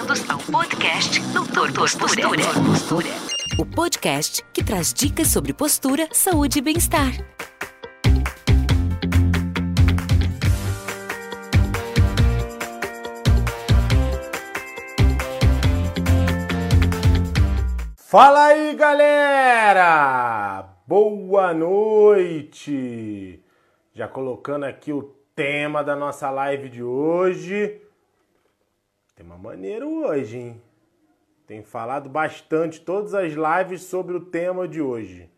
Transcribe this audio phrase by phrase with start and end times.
[0.00, 2.14] bem-vindos ao podcast Doutor Postura.
[2.64, 3.08] Postura.
[3.58, 7.12] O podcast que traz dicas sobre postura, saúde e bem-estar.
[17.96, 20.66] Fala aí, galera!
[20.86, 23.42] Boa noite!
[23.92, 27.89] Já colocando aqui o tema da nossa live de hoje.
[29.20, 30.62] Tema maneiro hoje, hein?
[31.46, 35.30] Tem falado bastante todas as lives sobre o tema de hoje.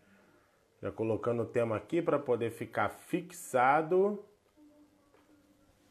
[0.80, 4.24] Já colocando o tema aqui para poder ficar fixado.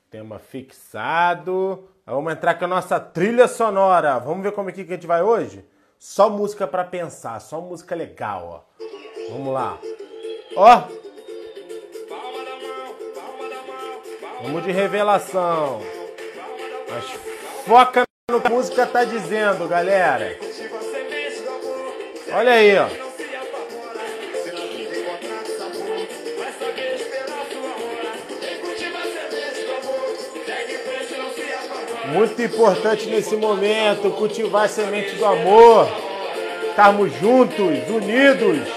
[0.09, 1.89] Tema fixado.
[2.05, 4.19] Vamos entrar com a nossa trilha sonora.
[4.19, 5.65] Vamos ver como é que a gente vai hoje?
[5.99, 8.47] Só música para pensar, só música legal,
[8.79, 9.31] ó.
[9.33, 9.77] Vamos lá.
[10.55, 10.83] Ó.
[14.43, 15.81] Vamos de revelação.
[16.89, 17.30] Mas
[17.65, 20.37] foca no que a música tá dizendo, galera.
[22.33, 22.87] Olha aí, ó.
[32.13, 35.87] Muito importante nesse momento cultivar a semente do amor,
[36.69, 38.67] estarmos juntos, unidos,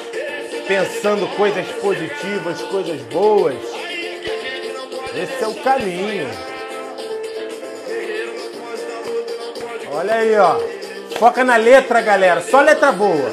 [0.69, 3.57] pensando coisas positivas, coisas boas.
[5.15, 6.54] Esse é o caminho.
[9.97, 10.59] Olha aí, ó.
[11.21, 12.41] Foca na letra, galera.
[12.43, 13.33] Só letra boa.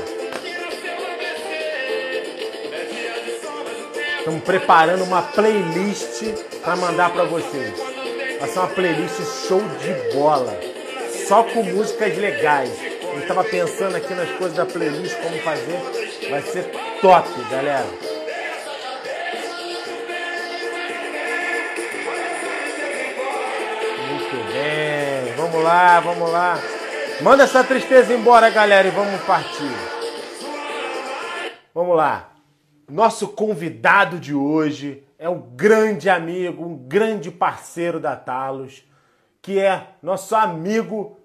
[4.20, 6.22] Estamos preparando uma playlist
[6.64, 7.74] para mandar para vocês.
[8.40, 10.56] Vai ser uma playlist show de bola.
[11.28, 12.72] Só com músicas legais.
[13.12, 16.30] Eu estava pensando aqui nas coisas da playlist, como fazer.
[16.30, 16.66] Vai ser
[17.02, 17.88] top, galera.
[25.72, 26.60] Lá, vamos lá.
[27.22, 29.72] Manda essa tristeza embora, galera, e vamos partir.
[31.74, 32.30] Vamos lá.
[32.90, 38.84] Nosso convidado de hoje é um grande amigo, um grande parceiro da Talos,
[39.42, 41.18] que é nosso amigo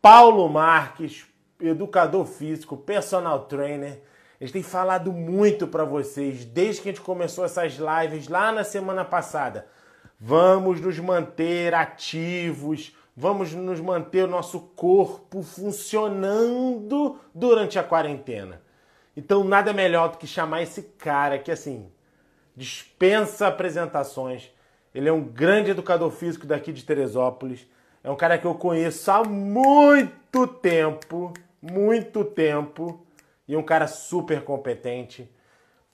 [0.00, 1.26] Paulo Marques,
[1.60, 4.00] educador físico, personal trainer.
[4.40, 8.62] Ele tem falado muito para vocês desde que a gente começou essas lives lá na
[8.62, 9.66] semana passada.
[10.16, 18.62] Vamos nos manter ativos, vamos nos manter o nosso corpo funcionando durante a quarentena.
[19.14, 21.92] Então, nada melhor do que chamar esse cara que, assim,
[22.56, 24.50] dispensa apresentações.
[24.94, 27.66] Ele é um grande educador físico daqui de Teresópolis.
[28.02, 33.04] É um cara que eu conheço há muito tempo, muito tempo,
[33.46, 35.30] e um cara super competente.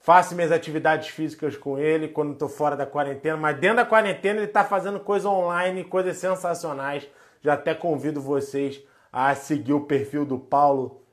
[0.07, 4.39] Faço minhas atividades físicas com ele quando estou fora da quarentena, mas dentro da quarentena
[4.39, 7.05] ele está fazendo coisas online, coisas sensacionais.
[7.41, 8.81] Já até convido vocês
[9.11, 11.03] a seguir o perfil do Paulo,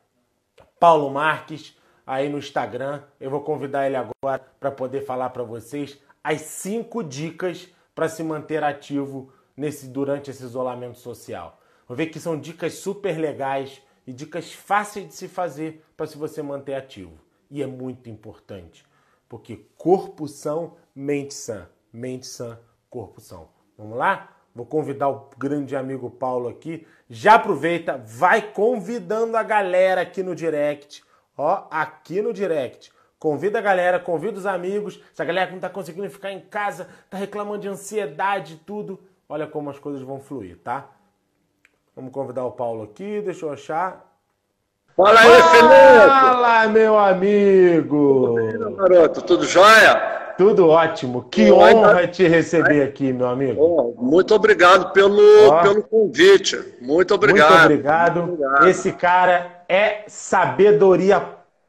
[0.78, 3.02] Paulo Marques aí no Instagram.
[3.18, 8.22] Eu vou convidar ele agora para poder falar para vocês as cinco dicas para se
[8.22, 11.58] manter ativo nesse durante esse isolamento social.
[11.88, 16.16] Vou ver que são dicas super legais e dicas fáceis de se fazer para se
[16.16, 17.23] você manter ativo.
[17.54, 18.84] E é muito importante,
[19.28, 21.68] porque corpo são, mente sã.
[21.92, 22.58] Mente sã,
[22.90, 23.48] corpo são.
[23.78, 24.36] Vamos lá?
[24.54, 26.86] Vou convidar o grande amigo Paulo aqui.
[27.08, 31.02] Já aproveita, vai convidando a galera aqui no direct
[31.36, 32.92] ó, aqui no direct.
[33.18, 35.02] Convida a galera, convida os amigos.
[35.12, 39.00] Se a galera não tá conseguindo ficar em casa, tá reclamando de ansiedade e tudo,
[39.28, 40.90] olha como as coisas vão fluir, tá?
[41.96, 44.03] Vamos convidar o Paulo aqui, deixa eu achar.
[44.96, 46.08] Fala aí, Felipe!
[46.08, 48.36] Fala, meu amigo!
[48.52, 50.14] Tudo garoto, tudo jóia?
[50.38, 51.24] Tudo ótimo.
[51.24, 53.60] Que honra te receber aqui, meu amigo.
[53.60, 55.18] Oh, muito obrigado pelo,
[55.62, 56.76] pelo convite.
[56.80, 57.50] Muito obrigado.
[57.50, 58.22] Muito obrigado.
[58.22, 58.68] Muito obrigado.
[58.68, 61.20] Esse cara é sabedoria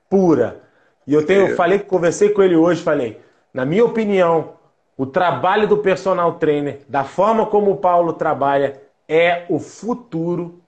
[0.07, 0.61] pura.
[1.07, 1.55] E eu tenho, é.
[1.55, 3.19] falei, conversei com ele hoje, falei,
[3.51, 4.53] na minha opinião,
[4.95, 10.61] o trabalho do personal trainer, da forma como o Paulo trabalha, é o futuro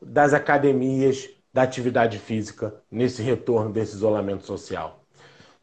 [0.00, 5.00] das academias da atividade física nesse retorno desse isolamento social.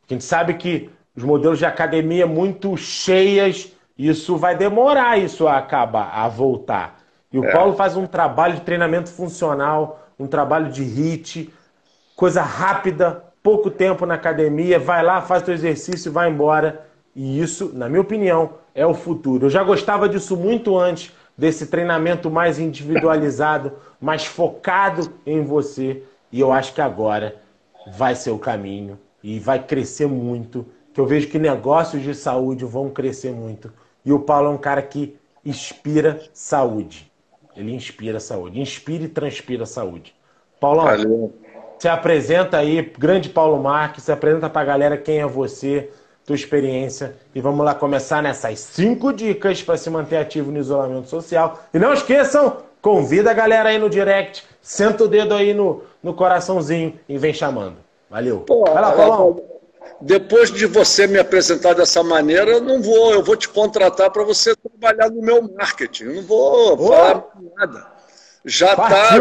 [0.05, 5.57] A gente sabe que os modelos de academia muito cheias, isso vai demorar isso a
[5.57, 6.99] acabar, a voltar.
[7.31, 7.51] E o é.
[7.53, 11.53] Paulo faz um trabalho de treinamento funcional, um trabalho de HIT,
[12.13, 16.85] coisa rápida, pouco tempo na academia, vai lá, faz o exercício e vai embora.
[17.15, 19.45] E isso, na minha opinião, é o futuro.
[19.45, 26.03] Eu já gostava disso muito antes, desse treinamento mais individualizado, mais focado em você.
[26.31, 27.35] E eu acho que agora
[27.87, 32.63] vai ser o caminho e vai crescer muito que eu vejo que negócios de saúde
[32.63, 33.71] vão crescer muito.
[34.05, 37.11] E o Paulo é um cara que inspira saúde.
[37.55, 38.61] Ele inspira saúde.
[38.61, 40.15] Inspira e transpira saúde.
[40.59, 41.33] Paulão, Valeu.
[41.77, 45.91] se apresenta aí, grande Paulo Marques, se apresenta pra galera quem é você,
[46.25, 47.15] tua experiência.
[47.33, 51.63] E vamos lá começar nessas cinco dicas para se manter ativo no isolamento social.
[51.73, 56.13] E não esqueçam, convida a galera aí no direct, senta o dedo aí no, no
[56.13, 57.75] coraçãozinho e vem chamando.
[58.09, 58.39] Valeu.
[58.41, 59.41] Pô, Vai lá, Paulão.
[60.01, 64.23] Depois de você me apresentar dessa maneira, eu não vou, eu vou te contratar para
[64.23, 66.05] você trabalhar no meu marketing.
[66.05, 67.23] Eu não vou falar
[67.55, 67.87] nada.
[68.43, 69.17] Já está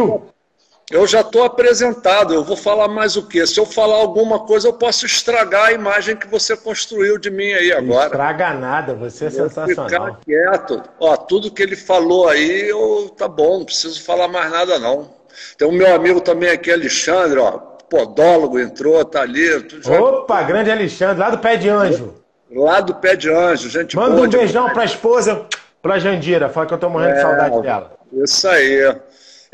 [0.91, 3.47] eu já estou apresentado, eu vou falar mais o quê?
[3.47, 7.53] Se eu falar alguma coisa, eu posso estragar a imagem que você construiu de mim
[7.53, 8.07] aí agora.
[8.07, 9.89] Estraga nada, você é vou sensacional.
[9.89, 10.83] Ficar quieto.
[11.01, 15.09] Ó, tudo que ele falou aí, eu, tá bom, não preciso falar mais nada não.
[15.57, 17.53] Tem o meu amigo também aqui, Alexandre, ó,
[17.89, 19.49] podólogo, entrou, tá ali.
[19.87, 22.15] Opa, grande Alexandre, lá do Pé de Anjo.
[22.51, 25.47] Lá do Pé de Anjo, gente Manda um beijão para a esposa,
[25.81, 27.93] para Jandira, fala que eu tô morrendo é, de saudade dela.
[28.13, 28.95] Isso aí.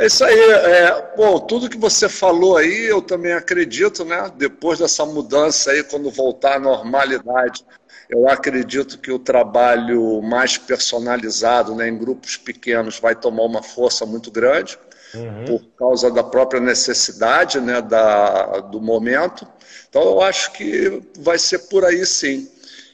[0.01, 0.35] É isso aí.
[0.35, 4.33] É, bom, tudo que você falou aí, eu também acredito, né?
[4.35, 7.63] Depois dessa mudança aí, quando voltar à normalidade,
[8.09, 14.07] eu acredito que o trabalho mais personalizado, né, em grupos pequenos, vai tomar uma força
[14.07, 14.79] muito grande,
[15.15, 15.45] uhum.
[15.45, 19.47] por causa da própria necessidade, né, da, do momento.
[19.91, 22.51] Então, eu acho que vai ser por aí, sim.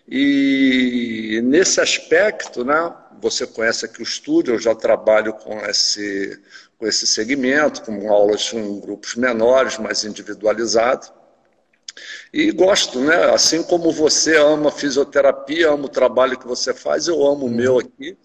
[0.08, 6.36] E nesse aspecto, né, você conhece aqui o estúdio, eu já trabalho com esse
[6.78, 11.06] com esse segmento, com aulas em grupos menores, mais individualizado.
[12.32, 13.32] E gosto, né?
[13.32, 17.74] Assim como você ama fisioterapia, ama o trabalho que você faz, eu amo o meu
[17.74, 17.78] uhum.
[17.78, 18.18] aqui.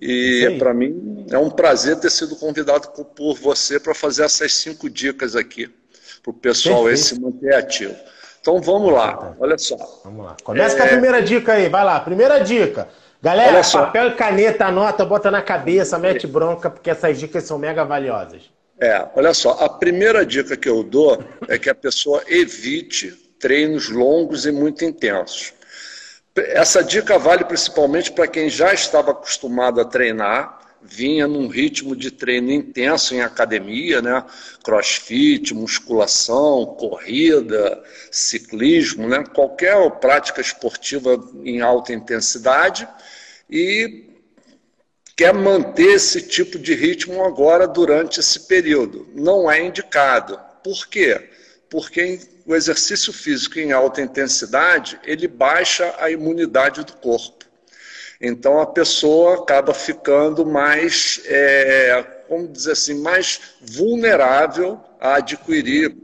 [0.00, 4.90] E para mim é um prazer ter sido convidado por você para fazer essas cinco
[4.90, 5.72] dicas aqui
[6.20, 7.00] para o pessoal Perfeito.
[7.00, 7.94] esse manter ativo.
[8.40, 9.76] Então vamos lá, olha só.
[10.04, 10.36] Vamos lá.
[10.42, 10.78] Começa é...
[10.78, 12.00] com a primeira dica aí, vai lá.
[12.00, 12.88] Primeira dica.
[13.24, 17.82] Galera, papel e caneta, anota, bota na cabeça, mete bronca, porque essas dicas são mega
[17.82, 18.50] valiosas.
[18.78, 23.88] É, olha só, a primeira dica que eu dou é que a pessoa evite treinos
[23.88, 25.54] longos e muito intensos.
[26.36, 32.10] Essa dica vale principalmente para quem já estava acostumado a treinar, vinha num ritmo de
[32.10, 34.22] treino intenso em academia, né?
[34.62, 39.24] Crossfit, musculação, corrida, ciclismo, né?
[39.34, 42.86] Qualquer prática esportiva em alta intensidade
[43.48, 44.10] e
[45.16, 49.08] quer manter esse tipo de ritmo agora durante esse período.
[49.14, 50.40] Não é indicado.
[50.62, 51.30] Por quê?
[51.70, 57.44] Porque o exercício físico em alta intensidade, ele baixa a imunidade do corpo.
[58.20, 65.94] Então a pessoa acaba ficando mais, é, como dizer assim, mais vulnerável a adquirir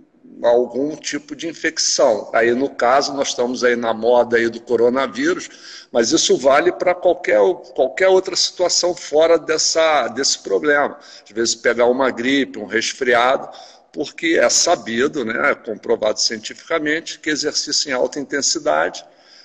[0.48, 2.31] algum tipo de infecção.
[2.32, 5.48] Aí no caso nós estamos aí na moda aí do coronavírus,
[5.92, 7.40] mas isso vale para qualquer,
[7.75, 10.98] qualquer outra situação fora dessa, desse problema.
[11.25, 13.48] Às vezes pegar uma gripe, um resfriado,
[13.92, 19.04] porque é sabido, né, é comprovado cientificamente, que exercício em alta intensidade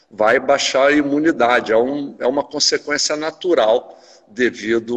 [0.09, 1.71] vai baixar a imunidade.
[1.71, 4.95] É, um, é uma consequência natural devido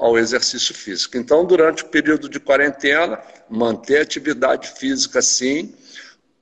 [0.00, 1.16] ao exercício físico.
[1.16, 3.18] Então, durante o período de quarentena,
[3.48, 5.74] manter atividade física sim,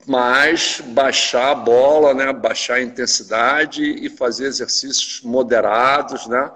[0.05, 6.51] mas baixar a bola, né, baixar a intensidade e fazer exercícios moderados, né,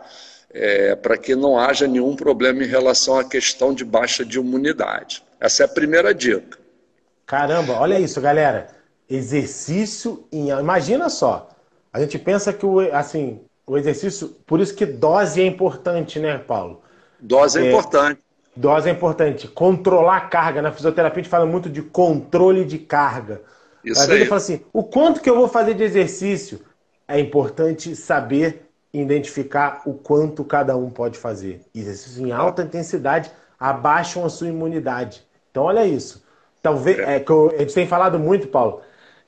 [0.52, 5.24] é, para que não haja nenhum problema em relação à questão de baixa de imunidade.
[5.40, 6.60] Essa é a primeira dica.
[7.26, 8.68] Caramba, olha isso, galera.
[9.08, 10.50] Exercício em.
[10.50, 11.50] Imagina só.
[11.94, 13.40] A gente pensa que o, assim,
[13.70, 14.30] o exercício.
[14.48, 16.82] Por isso que dose é importante, né, Paulo?
[17.20, 18.20] Dose é, é importante.
[18.56, 19.48] Dose é importante.
[19.48, 20.62] Controlar a carga.
[20.62, 23.42] Na fisioterapia a gente fala muito de controle de carga.
[23.86, 26.62] Isso Às vezes ele fala assim: o quanto que eu vou fazer de exercício?
[27.08, 31.62] É importante saber identificar o quanto cada um pode fazer.
[31.74, 35.24] Exercícios em alta intensidade abaixam a sua imunidade.
[35.52, 36.24] Então, olha isso.
[36.62, 38.82] Talvez, é, que eu, a gente tem falado muito, Paulo,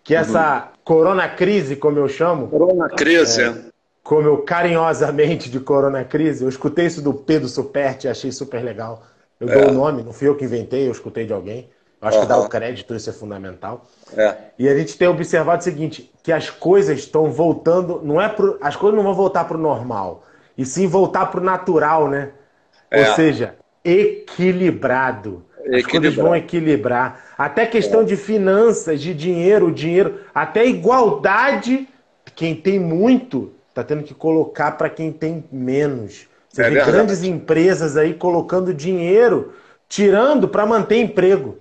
[0.04, 0.80] que essa uhum.
[0.84, 2.48] corona crise, como eu chamo.
[2.48, 3.71] Corona crise, é,
[4.04, 9.04] Como eu carinhosamente de corona crise, eu escutei isso do Pedro Superti achei super legal.
[9.40, 9.60] Eu é.
[9.60, 11.70] dou o nome, não fui eu que inventei, eu escutei de alguém.
[12.02, 12.24] Eu acho uhum.
[12.24, 13.86] que dar o crédito, isso é fundamental.
[14.18, 14.36] É.
[14.58, 18.58] E a gente tem observado o seguinte: que as coisas estão voltando, não é pro,
[18.60, 20.24] as coisas não vão voltar para o normal,
[20.58, 22.32] e sim voltar para o natural, né?
[22.90, 23.08] É.
[23.08, 25.46] Ou seja, equilibrado.
[25.72, 27.24] As coisas vão equilibrar.
[27.38, 28.04] Até questão é.
[28.04, 31.88] de finanças, de dinheiro, dinheiro, até igualdade.
[32.36, 36.28] Quem tem muito está tendo que colocar para quem tem menos.
[36.50, 36.92] Você é vê verdade.
[36.92, 39.54] grandes empresas aí colocando dinheiro,
[39.88, 41.58] tirando para manter emprego.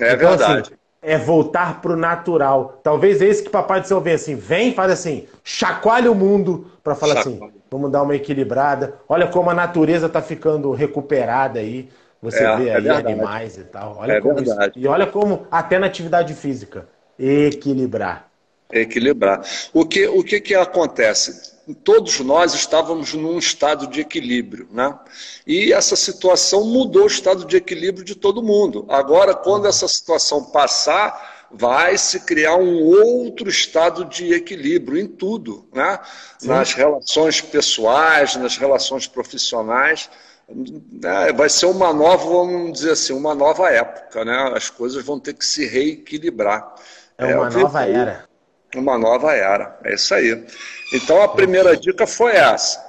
[0.00, 0.60] É então, assim, verdade.
[0.68, 2.80] Assim, é voltar para o natural.
[2.82, 6.70] Talvez é isso que papai do céu vê assim, vem, faz assim, chacoalha o mundo
[6.82, 7.38] para falar assim,
[7.70, 8.94] vamos dar uma equilibrada.
[9.06, 11.90] Olha como a natureza está ficando recuperada aí.
[12.22, 13.98] Você é, vê é aí animais e tal.
[13.98, 18.28] Olha é como isso, e olha como até na atividade física equilibrar.
[18.72, 19.42] Equilibrar.
[19.74, 21.53] O que o que, que acontece?
[21.72, 24.98] Todos nós estávamos num estado de equilíbrio, né?
[25.46, 28.84] E essa situação mudou o estado de equilíbrio de todo mundo.
[28.88, 35.66] Agora, quando essa situação passar, vai se criar um outro estado de equilíbrio em tudo,
[35.72, 35.98] né?
[36.38, 36.48] Sim.
[36.48, 40.10] Nas relações pessoais, nas relações profissionais.
[40.48, 41.32] Né?
[41.32, 44.52] Vai ser uma nova, vamos dizer assim, uma nova época, né?
[44.54, 46.74] As coisas vão ter que se reequilibrar.
[47.16, 48.33] É uma é, nova era
[48.78, 49.78] uma nova era.
[49.84, 50.44] É isso aí.
[50.92, 52.82] Então a primeira dica foi essa.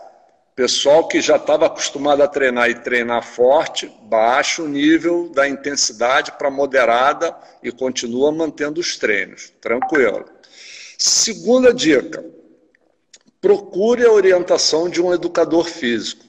[0.56, 6.32] Pessoal que já estava acostumado a treinar e treinar forte, baixa o nível da intensidade
[6.32, 9.52] para moderada e continua mantendo os treinos.
[9.60, 10.26] Tranquilo.
[10.98, 12.24] Segunda dica:
[13.42, 16.25] procure a orientação de um educador físico.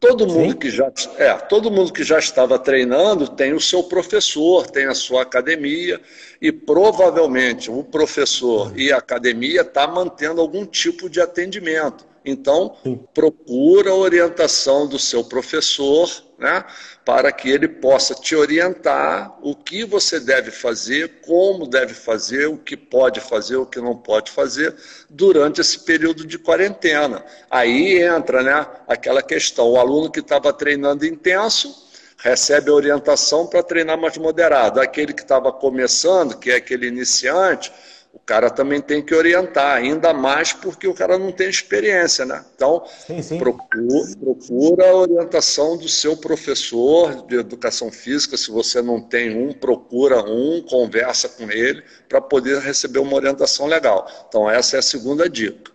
[0.00, 4.70] Todo mundo, que já, é, todo mundo que já estava treinando tem o seu professor,
[4.70, 6.00] tem a sua academia,
[6.40, 12.06] e provavelmente o professor e a academia está mantendo algum tipo de atendimento.
[12.24, 12.76] Então,
[13.12, 16.64] procura a orientação do seu professor, né,
[17.08, 22.58] para que ele possa te orientar o que você deve fazer, como deve fazer, o
[22.58, 24.76] que pode fazer, o que não pode fazer
[25.08, 27.24] durante esse período de quarentena.
[27.50, 31.88] Aí entra, né, aquela questão, o aluno que estava treinando intenso,
[32.18, 34.78] recebe a orientação para treinar mais moderado.
[34.78, 37.72] Aquele que estava começando, que é aquele iniciante,
[38.12, 42.44] o cara também tem que orientar, ainda mais porque o cara não tem experiência, né?
[42.54, 43.38] Então, sim, sim.
[43.38, 48.36] Procura, procura, a orientação do seu professor de educação física.
[48.36, 53.66] Se você não tem um, procura um, conversa com ele para poder receber uma orientação
[53.66, 54.06] legal.
[54.26, 55.70] Então, essa é a segunda dica.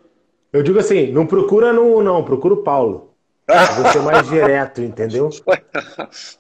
[0.52, 3.13] Eu digo assim, não procura no não, procura o Paulo.
[3.48, 5.30] Vou ser mais direto, entendeu?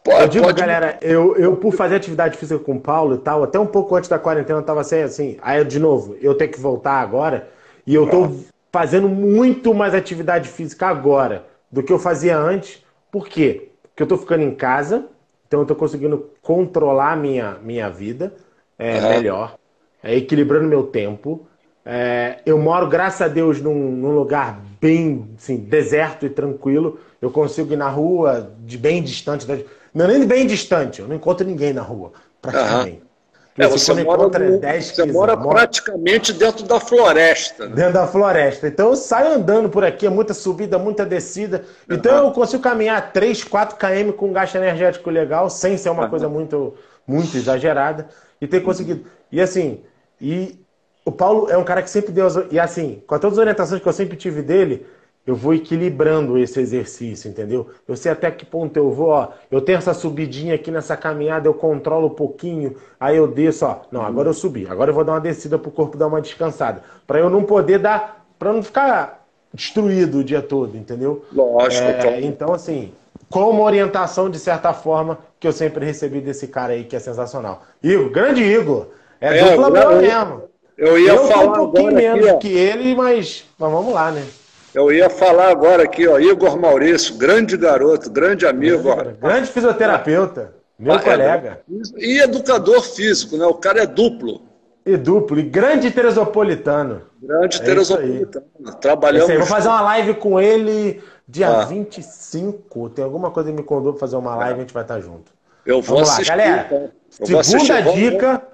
[0.04, 0.60] Pode, eu digo, pode...
[0.60, 3.96] galera, eu, eu por fazer atividade física com o Paulo e tal, até um pouco
[3.96, 7.50] antes da quarentena eu tava assim, assim, aí de novo, eu tenho que voltar agora,
[7.86, 8.32] e eu tô
[8.72, 12.84] fazendo muito mais atividade física agora do que eu fazia antes.
[13.12, 13.70] Por quê?
[13.84, 15.06] Porque eu tô ficando em casa,
[15.48, 18.34] então eu tô conseguindo controlar minha, minha vida
[18.78, 19.10] é, uhum.
[19.10, 19.56] melhor,
[20.02, 21.48] é, equilibrando meu tempo.
[21.86, 27.00] É, eu moro, graças a Deus, num, num, lugar bem assim, deserto e tranquilo.
[27.22, 29.46] Eu consigo ir na rua de bem distante.
[29.94, 32.98] Não, nem bem distante, eu não encontro ninguém na rua, praticamente.
[32.98, 33.14] Uhum.
[33.56, 37.68] É, você mora, no, 10 você mora praticamente dentro da floresta.
[37.68, 37.76] Né?
[37.76, 38.68] Dentro da floresta.
[38.68, 41.64] Então eu saio andando por aqui, é muita subida, muita descida.
[41.88, 42.28] Então uhum.
[42.30, 46.10] eu consigo caminhar 3, 4 km com um gasto energético legal, sem ser uma uhum.
[46.10, 46.74] coisa muito,
[47.06, 48.08] muito exagerada.
[48.42, 49.06] E ter conseguido.
[49.32, 49.82] E assim,
[50.20, 50.63] e
[51.06, 52.26] o Paulo é um cara que sempre deu.
[52.26, 54.86] As, e assim, com todas as orientações que eu sempre tive dele,
[55.26, 57.70] eu vou equilibrando esse exercício, entendeu?
[57.88, 59.30] Eu sei até que ponto eu vou, ó.
[59.50, 63.82] Eu tenho essa subidinha aqui nessa caminhada, eu controlo um pouquinho, aí eu desço, ó.
[63.92, 66.84] Não, agora eu subi, agora eu vou dar uma descida pro corpo dar uma descansada.
[67.08, 68.26] para eu não poder dar.
[68.38, 71.24] para não ficar destruído o dia todo, entendeu?
[71.32, 71.86] Lógico.
[71.86, 72.92] É, então, assim,
[73.30, 77.00] com uma orientação, de certa forma, que eu sempre recebi desse cara aí, que é
[77.00, 77.64] sensacional.
[77.82, 78.88] Igor, grande Igor.
[79.22, 80.53] É, é dupla boa mesmo.
[80.78, 84.26] Eu ia eu falar um pouquinho menos aqui, que ele, mas, mas vamos lá, né?
[84.74, 88.96] Eu ia falar agora aqui, ó, Igor Maurício, grande garoto, grande amigo.
[88.96, 91.62] Grande, grande fisioterapeuta, meu ah, é colega.
[91.70, 93.46] É, e educador físico, né?
[93.46, 94.42] O cara é duplo.
[94.86, 97.04] E duplo, e grande teresopolitano.
[97.22, 98.46] Grande é teresopolitano.
[98.82, 99.30] Trabalhamos.
[99.30, 101.66] Aí, vou fazer uma live com ele dia ah.
[101.66, 102.90] 25.
[102.90, 104.56] Tem alguma coisa que me convidou para fazer uma live, é.
[104.56, 105.32] a gente vai estar junto.
[105.66, 106.32] Eu vou Vamos assistir.
[106.32, 106.92] Lá, galera.
[107.20, 107.44] Então.
[107.44, 108.53] segunda dica.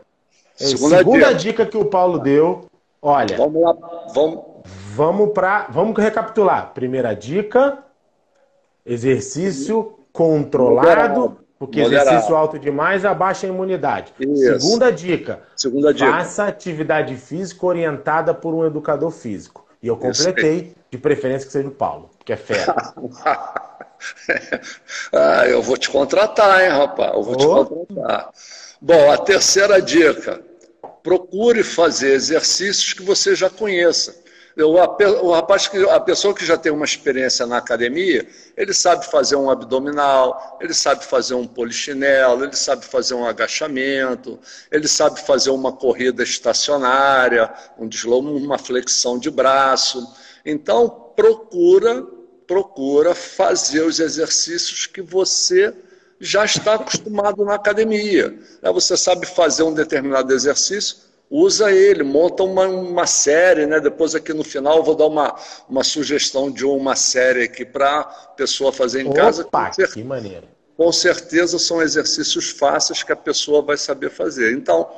[0.67, 1.35] Segunda, segunda dica.
[1.35, 2.65] dica que o Paulo deu.
[3.01, 3.37] Olha.
[3.37, 3.77] Vamos lá.
[4.13, 4.39] Vamos.
[4.93, 5.67] Vamos para.
[5.69, 6.73] Vamos recapitular.
[6.73, 7.79] Primeira dica:
[8.85, 11.37] exercício controlado.
[11.57, 12.09] Porque Moderado.
[12.09, 14.13] exercício alto demais abaixa a imunidade.
[14.17, 14.59] Isso.
[14.59, 15.41] Segunda dica.
[15.57, 16.09] Segunda dica.
[16.09, 19.65] Faça atividade física orientada por um educador físico.
[19.83, 22.93] E eu completei, de preferência que seja o Paulo, que é fera.
[25.13, 27.13] ah, eu vou te contratar, hein, rapaz?
[27.13, 27.65] Eu vou oh.
[27.65, 28.31] te contratar.
[28.81, 30.41] Bom, a terceira dica:
[31.09, 34.15] procure fazer exercícios que você já conheça.
[34.55, 39.49] O, rapaz, a pessoa que já tem uma experiência na academia, ele sabe fazer um
[39.49, 44.37] abdominal, ele sabe fazer um polichinelo, ele sabe fazer um agachamento,
[44.71, 50.07] ele sabe fazer uma corrida estacionária, um deslomo, uma flexão de braço.
[50.45, 52.05] Então, procura,
[52.45, 55.73] procura fazer os exercícios que você
[56.19, 58.29] já está acostumado na academia.
[58.61, 58.71] Né?
[58.71, 60.97] Você sabe fazer um determinado exercício,
[61.29, 63.79] usa ele, monta uma, uma série, né?
[63.79, 65.35] Depois aqui no final eu vou dar uma,
[65.69, 69.43] uma sugestão de uma série aqui para a pessoa fazer em Opa, casa.
[69.43, 70.47] Com certeza, que maneiro.
[70.75, 74.53] Com certeza são exercícios fáceis que a pessoa vai saber fazer.
[74.53, 74.89] Então,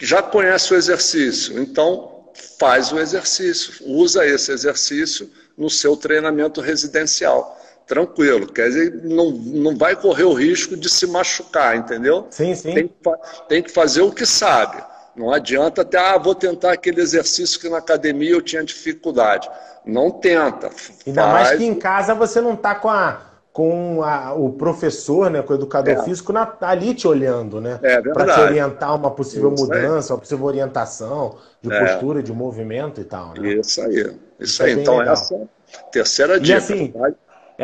[0.00, 7.59] já conhece o exercício, então faz o exercício, usa esse exercício no seu treinamento residencial
[7.86, 8.46] tranquilo.
[8.46, 12.26] Quer dizer, não, não vai correr o risco de se machucar, entendeu?
[12.30, 12.74] Sim, sim.
[12.74, 12.90] Tem,
[13.48, 14.82] tem que fazer o que sabe.
[15.14, 19.50] Não adianta até, ah, vou tentar aquele exercício que na academia eu tinha dificuldade.
[19.84, 20.70] Não tenta.
[21.06, 21.32] Ainda faz...
[21.32, 23.20] mais que em casa você não está com, a,
[23.52, 26.02] com a, o professor, né, com o educador é.
[26.04, 27.78] físico na, ali te olhando, né?
[27.82, 30.14] É Para te orientar uma possível Isso mudança, aí.
[30.14, 31.80] uma possível orientação de é.
[31.80, 33.34] postura, de movimento e tal.
[33.34, 33.54] Né?
[33.54, 33.96] Isso aí.
[33.96, 34.70] Isso, Isso aí.
[34.70, 35.14] É então, legal.
[35.14, 35.42] essa é
[35.76, 36.54] a terceira dica.
[36.54, 36.94] E assim,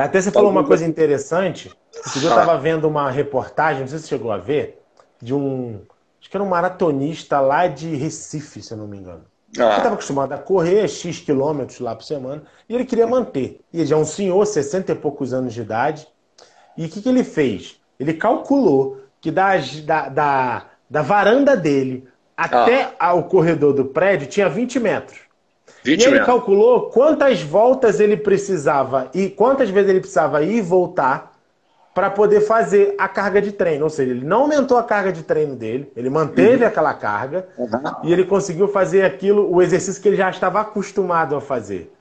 [0.01, 1.75] até você falou uma coisa interessante.
[2.05, 4.83] Esse dia eu estava vendo uma reportagem, não sei se você chegou a ver,
[5.21, 5.81] de um.
[6.21, 9.25] Acho que era um maratonista lá de Recife, se eu não me engano.
[9.59, 9.63] Ah.
[9.63, 13.61] Ele estava acostumado a correr X quilômetros lá por semana e ele queria manter.
[13.73, 16.07] E ele já é um senhor, 60 e poucos anos de idade.
[16.77, 17.81] E o que, que ele fez?
[17.99, 23.15] Ele calculou que da, da, da, da varanda dele até ah.
[23.15, 25.21] o corredor do prédio tinha 20 metros.
[25.87, 30.61] 20 e ele calculou quantas voltas ele precisava e quantas vezes ele precisava ir e
[30.61, 31.33] voltar
[31.95, 33.85] para poder fazer a carga de treino.
[33.85, 36.69] Ou seja, ele não aumentou a carga de treino dele, ele manteve uhum.
[36.69, 37.69] aquela carga uhum.
[38.03, 41.93] e ele conseguiu fazer aquilo, o exercício que ele já estava acostumado a fazer.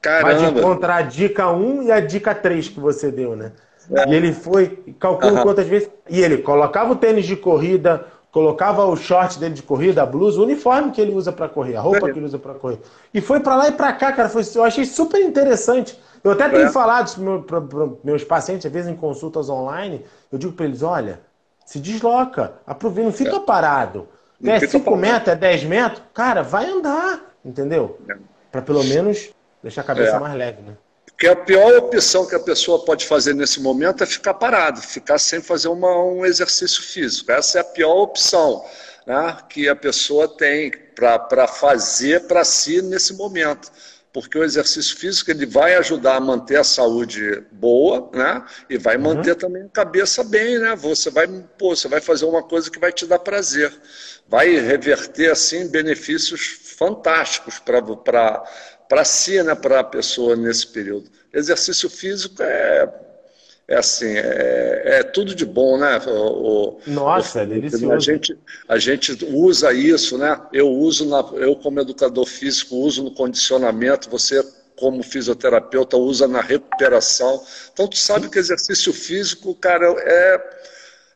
[0.00, 0.32] Caramba.
[0.32, 3.52] Mas encontrar a dica 1 e a dica 3 que você deu, né?
[3.90, 4.08] É.
[4.08, 5.42] E ele foi, calculou uhum.
[5.42, 5.90] quantas vezes.
[6.08, 8.06] E ele colocava o tênis de corrida,
[8.36, 11.74] colocava o short dele de corrida, a blusa, o uniforme que ele usa para correr,
[11.74, 12.78] a roupa que ele usa para correr.
[13.14, 14.28] E foi para lá e para cá, cara.
[14.28, 15.98] Foi, eu achei super interessante.
[16.22, 16.70] Eu até tenho é.
[16.70, 17.62] falado para
[18.04, 21.20] meus pacientes, às vezes em consultas online, eu digo para eles: olha,
[21.64, 23.40] se desloca, aproveita, não fica é.
[23.40, 24.06] parado.
[24.38, 27.98] Não é 5 metros, é 10 metros, cara, vai andar, entendeu?
[28.06, 28.18] É.
[28.52, 29.30] Para pelo menos
[29.62, 30.20] deixar a cabeça é.
[30.20, 30.74] mais leve, né?
[31.16, 35.16] Porque a pior opção que a pessoa pode fazer nesse momento é ficar parado, ficar
[35.16, 37.32] sem fazer uma, um exercício físico.
[37.32, 38.62] Essa é a pior opção
[39.06, 43.72] né, que a pessoa tem para fazer para si nesse momento.
[44.12, 48.44] Porque o exercício físico ele vai ajudar a manter a saúde boa, né?
[48.68, 49.02] E vai uhum.
[49.02, 50.74] manter também a cabeça bem, né?
[50.76, 51.26] Você vai,
[51.58, 53.72] pô, você vai fazer uma coisa que vai te dar prazer.
[54.26, 57.80] Vai reverter, assim, benefícios fantásticos para
[58.88, 61.10] para si, né, para a pessoa nesse período.
[61.32, 62.88] Exercício físico é,
[63.68, 66.00] é assim, é, é tudo de bom, né?
[66.06, 67.92] O, Nossa, o, é delicioso.
[67.92, 70.40] A gente, a gente usa isso, né?
[70.52, 74.42] Eu uso, na, eu como educador físico, uso no condicionamento, você
[74.76, 77.42] como fisioterapeuta usa na recuperação.
[77.72, 80.58] Então tu sabe que exercício físico, cara, é,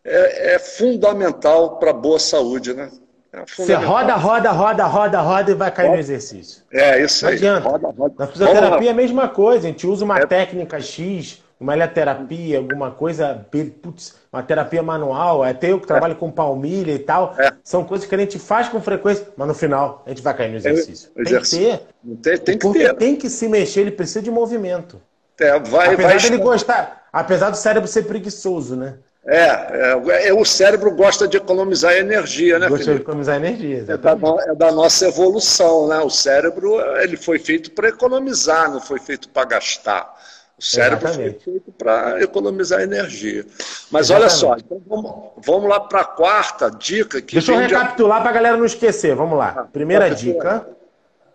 [0.04, 2.90] é, é fundamental para a boa saúde, né?
[3.32, 6.62] É Você roda, roda, roda, roda, roda e vai cair no exercício.
[6.72, 7.36] É, isso Não aí.
[7.36, 7.68] Adianta.
[7.68, 8.14] Roda, roda.
[8.18, 9.68] Na fisioterapia é a mesma coisa.
[9.68, 10.26] A gente usa uma é.
[10.26, 13.46] técnica X, uma eleterapia, alguma coisa,
[13.82, 15.44] putz, uma terapia manual.
[15.44, 16.16] Até eu que trabalho é.
[16.16, 17.36] com palmilha e tal.
[17.38, 17.52] É.
[17.62, 20.50] São coisas que a gente faz com frequência, mas no final a gente vai cair
[20.50, 21.10] no exercício.
[21.10, 21.78] É, tem exercício.
[21.78, 22.36] que ter.
[22.36, 22.94] Tem, tem que Porque ter.
[22.94, 25.00] tem que se mexer, ele precisa de movimento.
[25.38, 28.94] É, vai, apesar vai dele gostar, apesar do cérebro ser preguiçoso, né?
[29.26, 32.68] É, é, é, o cérebro gosta de economizar energia, né?
[32.68, 35.98] Gosta de economizar energia, é da, é da, nossa evolução, né?
[35.98, 40.18] O cérebro ele foi feito para economizar, não foi feito para gastar.
[40.58, 41.44] O cérebro Exatamente.
[41.44, 43.44] foi feito para economizar energia.
[43.90, 44.12] Mas Exatamente.
[44.12, 47.20] olha só, então vamos, vamos lá para a quarta dica.
[47.20, 49.14] Que Deixa eu recapitular para a galera não esquecer.
[49.14, 49.54] Vamos lá.
[49.54, 50.66] Ah, Primeira dica: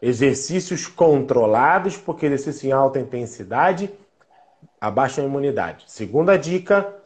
[0.01, 3.91] exercícios controlados, porque exercício em alta intensidade
[4.81, 5.85] abaixa a imunidade.
[5.87, 7.04] Segunda dica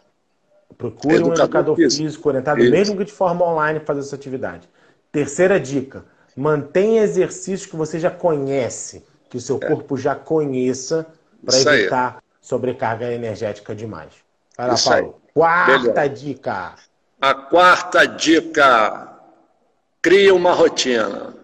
[0.79, 2.71] Procure educador um educador físico, físico orientado, Isso.
[2.71, 4.69] mesmo que de forma online, fazer essa atividade.
[5.11, 6.05] Terceira dica:
[6.37, 9.67] mantenha exercícios que você já conhece, que o seu é.
[9.67, 11.05] corpo já conheça,
[11.45, 12.21] para evitar aí.
[12.39, 14.13] sobrecarga energética demais.
[14.57, 15.05] Vai lá, Isso Paulo.
[15.05, 15.33] Aí.
[15.33, 16.09] Quarta Beleza.
[16.09, 16.75] dica.
[17.19, 19.19] A quarta dica:
[20.01, 21.35] cria uma rotina.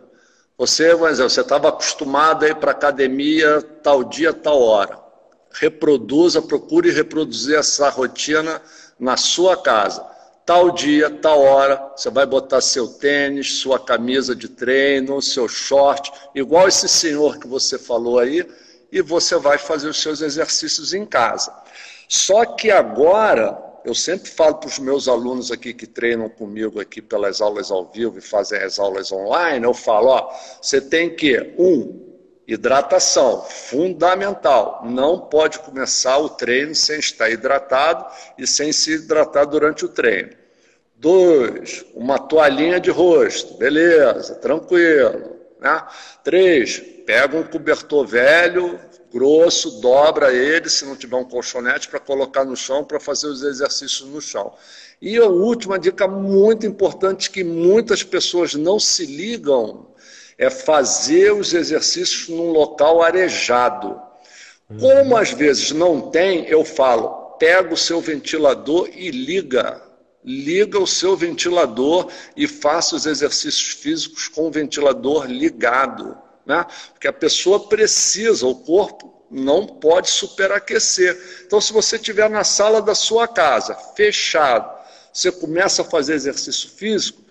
[0.57, 4.97] Você, mas você estava acostumado a ir para academia tal dia, tal hora.
[5.51, 8.61] Reproduza, procure reproduzir essa rotina
[8.99, 10.05] na sua casa.
[10.45, 16.11] Tal dia, tal hora, você vai botar seu tênis, sua camisa de treino, seu short,
[16.35, 18.47] igual esse senhor que você falou aí,
[18.91, 21.51] e você vai fazer os seus exercícios em casa.
[22.07, 27.01] Só que agora, eu sempre falo para os meus alunos aqui que treinam comigo aqui
[27.01, 30.31] pelas aulas ao vivo e fazem as aulas online, eu falo, ó,
[30.61, 32.14] você tem que, um,
[32.47, 34.83] Hidratação, fundamental.
[34.85, 38.05] Não pode começar o treino sem estar hidratado
[38.37, 40.31] e sem se hidratar durante o treino.
[40.95, 45.35] Dois, uma toalhinha de rosto, beleza, tranquilo.
[45.59, 45.83] Né?
[46.23, 48.79] Três, pega um cobertor velho,
[49.11, 53.43] grosso, dobra ele, se não tiver um colchonete, para colocar no chão, para fazer os
[53.43, 54.53] exercícios no chão.
[55.01, 59.87] E a última dica muito importante que muitas pessoas não se ligam
[60.37, 64.01] é fazer os exercícios num local arejado.
[64.79, 69.81] Como às vezes não tem, eu falo, pega o seu ventilador e liga.
[70.23, 76.17] Liga o seu ventilador e faça os exercícios físicos com o ventilador ligado.
[76.45, 76.65] Né?
[76.91, 81.15] Porque a pessoa precisa, o corpo não pode superaquecer.
[81.45, 84.73] Então, se você estiver na sala da sua casa, fechado,
[85.13, 87.21] você começa a fazer exercício físico,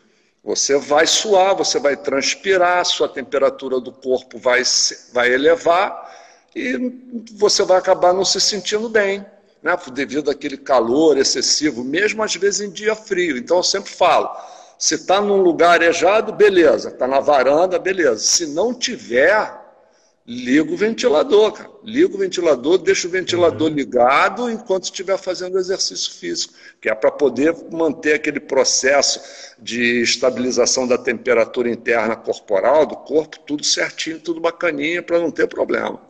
[0.44, 4.62] você vai suar, você vai transpirar, sua temperatura do corpo vai,
[5.10, 6.12] vai elevar
[6.54, 6.92] e
[7.32, 9.24] você vai acabar não se sentindo bem,
[9.62, 9.74] né?
[9.90, 13.38] devido àquele calor excessivo, mesmo às vezes em dia frio.
[13.38, 14.30] Então eu sempre falo:
[14.78, 18.18] se está num lugar arejado, beleza, está na varanda, beleza.
[18.18, 19.50] Se não tiver,
[20.26, 21.70] liga o ventilador, cara.
[21.82, 23.74] Liga o ventilador, deixa o ventilador uhum.
[23.74, 30.86] ligado enquanto estiver fazendo exercício físico, que é para poder manter aquele processo de estabilização
[30.88, 36.00] da temperatura interna corporal, do corpo, tudo certinho, tudo bacaninha, para não ter problema.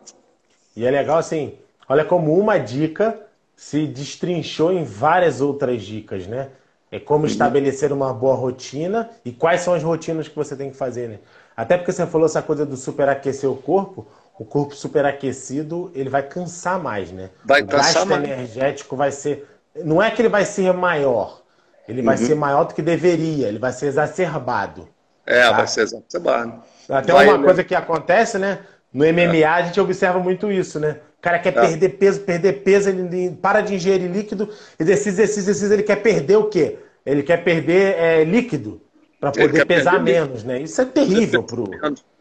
[0.77, 1.55] E é legal assim,
[1.89, 3.21] olha como uma dica
[3.57, 6.51] se destrinchou em várias outras dicas, né?
[6.91, 7.31] É como uhum.
[7.31, 11.19] estabelecer uma boa rotina e quais são as rotinas que você tem que fazer, né?
[11.57, 14.07] Até porque você falou essa coisa do superaquecer o corpo,
[14.39, 17.31] o corpo superaquecido, ele vai cansar mais, né?
[17.45, 18.25] Vai o gasto mais.
[18.25, 19.49] energético vai ser.
[19.85, 21.43] Não é que ele vai ser maior,
[21.89, 22.07] ele uhum.
[22.07, 24.89] vai ser maior do que deveria, ele vai ser exacerbado.
[25.27, 25.53] É, tá?
[25.53, 26.63] vai ser exacerbado.
[26.89, 28.61] Até vai, uma coisa que acontece, né?
[28.93, 29.45] No MMA é.
[29.45, 30.99] a gente observa muito isso, né?
[31.19, 31.61] O cara quer é.
[31.61, 36.37] perder peso, perder peso, ele para de ingerir líquido, exercício, exercício, exercício, ele quer perder
[36.37, 36.79] o quê?
[37.07, 38.81] Ele quer perder é, líquido
[39.21, 40.61] para poder pesar menos, né?
[40.61, 41.71] Isso é terrível pro,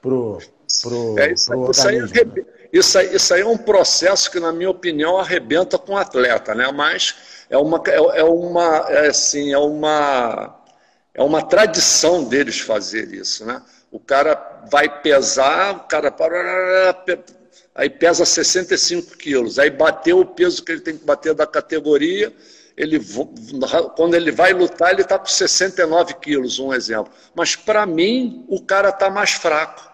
[0.01, 0.37] pro,
[0.81, 2.07] pro, é, isso, pro isso, aí, né?
[2.71, 6.55] isso, aí, isso aí é um processo que, na minha opinião, arrebenta com o atleta,
[6.55, 6.71] né?
[6.71, 7.15] Mas
[7.49, 10.59] é uma, é, é uma, é assim, é uma,
[11.13, 13.61] é uma tradição deles fazer isso, né?
[13.91, 16.11] O cara vai pesar, o cara
[17.75, 22.33] aí pesa 65 quilos, aí bateu o peso que ele tem que bater da categoria,
[22.75, 22.99] ele,
[23.95, 27.11] quando ele vai lutar, ele está com 69 quilos, um exemplo.
[27.35, 29.91] Mas para mim, o cara está mais fraco.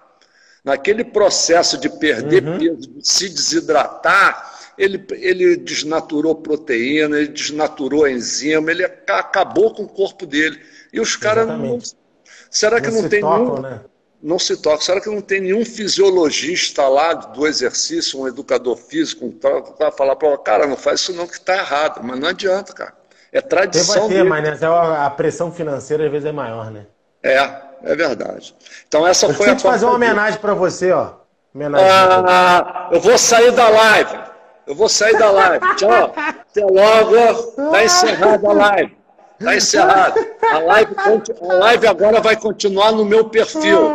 [0.63, 2.58] Naquele processo de perder uhum.
[2.58, 9.89] peso, de se desidratar, ele, ele desnaturou proteína, ele desnaturou enzima, ele acabou com o
[9.89, 10.60] corpo dele.
[10.94, 11.80] E os caras não.
[12.50, 13.62] Será que não, não tem tocam, nenhum.
[13.62, 13.82] Né?
[14.22, 14.84] Não se toca.
[14.84, 20.16] Será que não tem nenhum fisiologista lá do exercício, um educador físico, um para falar
[20.16, 22.02] para o cara, não faz isso não que está errado.
[22.04, 22.94] Mas não adianta, cara.
[23.32, 24.08] É tradição.
[24.08, 26.88] Vai ter, mas né, a pressão financeira às vezes é maior, né?
[27.22, 27.38] É,
[27.84, 28.56] é verdade.
[28.88, 29.54] Então essa eu foi a.
[29.54, 31.14] Eu fazer uma homenagem para você, ó.
[31.54, 34.20] Homenagem ah, eu vou sair da live.
[34.66, 35.76] Eu vou sair da live.
[35.76, 36.14] Tchau.
[36.16, 37.16] Até logo.
[37.16, 38.99] Está encerrada a live.
[39.39, 40.19] Está encerrado.
[40.52, 40.95] A live,
[41.41, 43.88] a live agora vai continuar no meu perfil.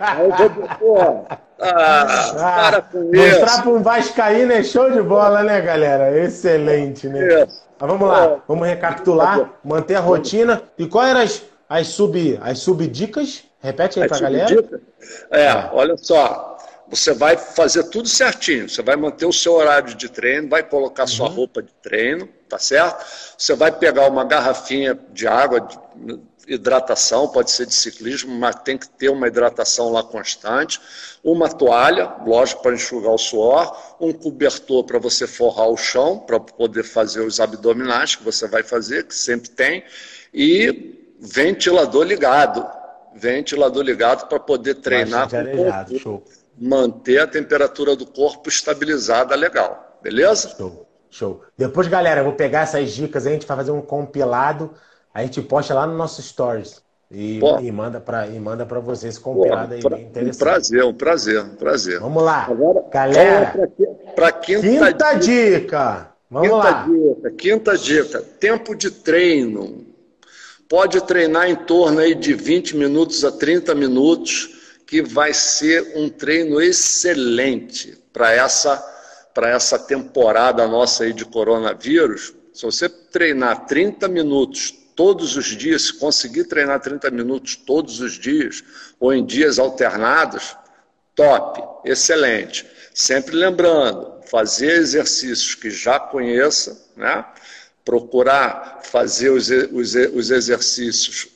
[0.00, 1.24] Aí eu vou, pô,
[1.60, 3.10] ah, para com.
[3.14, 6.18] Mostrar para um Vascaíno é show de bola, né, galera?
[6.18, 7.46] Excelente, né?
[7.78, 10.62] Mas vamos lá, vamos recapitular, manter a rotina.
[10.78, 13.44] E quais eram as, as, sub, as subdicas?
[13.60, 14.80] Repete aí para a galera.
[15.30, 16.54] É, é, olha só
[16.88, 18.68] você vai fazer tudo certinho.
[18.68, 21.08] Você vai manter o seu horário de treino, vai colocar uhum.
[21.08, 23.04] sua roupa de treino, tá certo?
[23.36, 25.76] Você vai pegar uma garrafinha de água, de
[26.46, 30.80] hidratação, pode ser de ciclismo, mas tem que ter uma hidratação lá constante.
[31.24, 33.96] Uma toalha, lógico, para enxugar o suor.
[34.00, 38.62] Um cobertor para você forrar o chão, para poder fazer os abdominais que você vai
[38.62, 39.82] fazer, que sempre tem.
[40.32, 42.64] E ventilador ligado.
[43.16, 45.28] Ventilador ligado para poder treinar.
[45.28, 46.22] Com show
[46.56, 50.54] manter a temperatura do corpo estabilizada legal, beleza?
[50.56, 51.42] Show, show.
[51.56, 54.72] Depois, galera, eu vou pegar essas dicas, a gente vai fazer um compilado,
[55.12, 56.82] a gente posta lá no nosso stories.
[57.10, 60.34] E, e manda para e manda para vocês compilado Pô, aí, interessante.
[60.34, 62.00] Um prazer, um prazer, um prazer.
[62.00, 62.46] Vamos lá.
[62.46, 63.70] Agora, galera,
[64.16, 65.60] para quinta, quinta dica.
[65.60, 66.10] dica.
[66.28, 66.88] Vamos quinta lá.
[66.88, 69.86] Dica, quinta dica, tempo de treino.
[70.68, 76.08] Pode treinar em torno aí de 20 minutos a 30 minutos que vai ser um
[76.08, 78.82] treino excelente para essa,
[79.34, 82.32] para essa temporada nossa aí de coronavírus.
[82.52, 88.12] Se você treinar 30 minutos todos os dias, se conseguir treinar 30 minutos todos os
[88.12, 88.62] dias,
[89.00, 90.56] ou em dias alternados,
[91.16, 92.64] top, excelente.
[92.94, 97.24] Sempre lembrando, fazer exercícios que já conheça, né?
[97.84, 101.28] procurar fazer os, os, os exercícios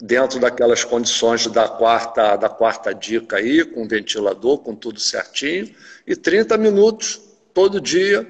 [0.00, 5.74] dentro daquelas condições da quarta, da quarta dica aí, com ventilador, com tudo certinho,
[6.06, 7.20] e 30 minutos
[7.54, 8.26] todo dia,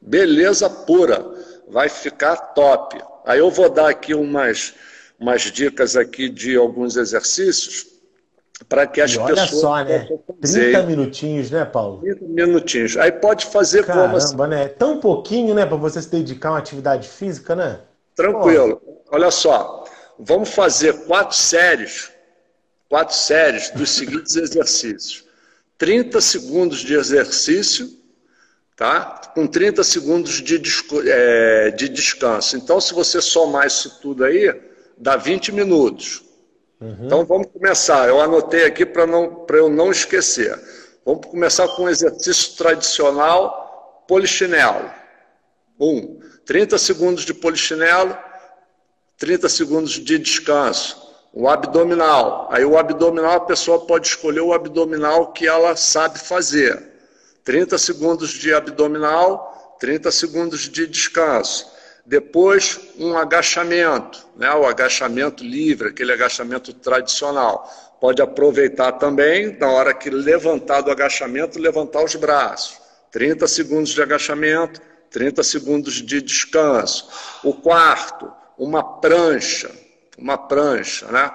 [0.00, 1.24] beleza pura,
[1.68, 3.00] vai ficar top.
[3.26, 4.74] Aí eu vou dar aqui umas,
[5.18, 7.86] umas dicas aqui de alguns exercícios
[8.68, 9.64] para que as e olha pessoas.
[9.64, 10.18] Olha só, né?
[10.40, 12.00] 30 minutinhos, né, Paulo?
[12.00, 12.96] 30 minutinhos.
[12.96, 14.36] Aí pode fazer Caramba, como assim.
[14.48, 14.64] né?
[14.64, 17.80] É tão pouquinho, né, para você se dedicar a uma atividade física, né?
[18.14, 18.80] Tranquilo.
[19.10, 19.77] Olha só,
[20.18, 22.10] vamos fazer quatro séries,
[22.88, 25.24] quatro séries dos seguintes exercícios.
[25.76, 27.88] 30 segundos de exercício,
[28.76, 29.32] tá?
[29.34, 30.60] Com 30 segundos de,
[31.06, 32.56] é, de descanso.
[32.56, 34.52] Então, se você somar isso tudo aí,
[34.96, 36.24] dá 20 minutos.
[36.80, 37.06] Uhum.
[37.06, 38.08] Então vamos começar.
[38.08, 40.58] Eu anotei aqui para não, eu não esquecer.
[41.04, 44.90] Vamos começar com um exercício tradicional, polichinelo.
[45.80, 48.16] Um, 30 segundos de polichinelo,
[49.18, 51.08] 30 segundos de descanso.
[51.32, 52.48] O abdominal.
[52.50, 56.80] Aí o abdominal, a pessoa pode escolher o abdominal que ela sabe fazer.
[57.44, 61.66] 30 segundos de abdominal, 30 segundos de descanso.
[62.06, 64.50] Depois, um agachamento, né?
[64.54, 67.68] o agachamento livre, aquele agachamento tradicional.
[68.00, 72.78] Pode aproveitar também, na hora que levantar do agachamento, levantar os braços.
[73.10, 77.08] 30 segundos de agachamento, 30 segundos de descanso.
[77.42, 79.70] O quarto, uma prancha,
[80.18, 81.30] uma prancha, né?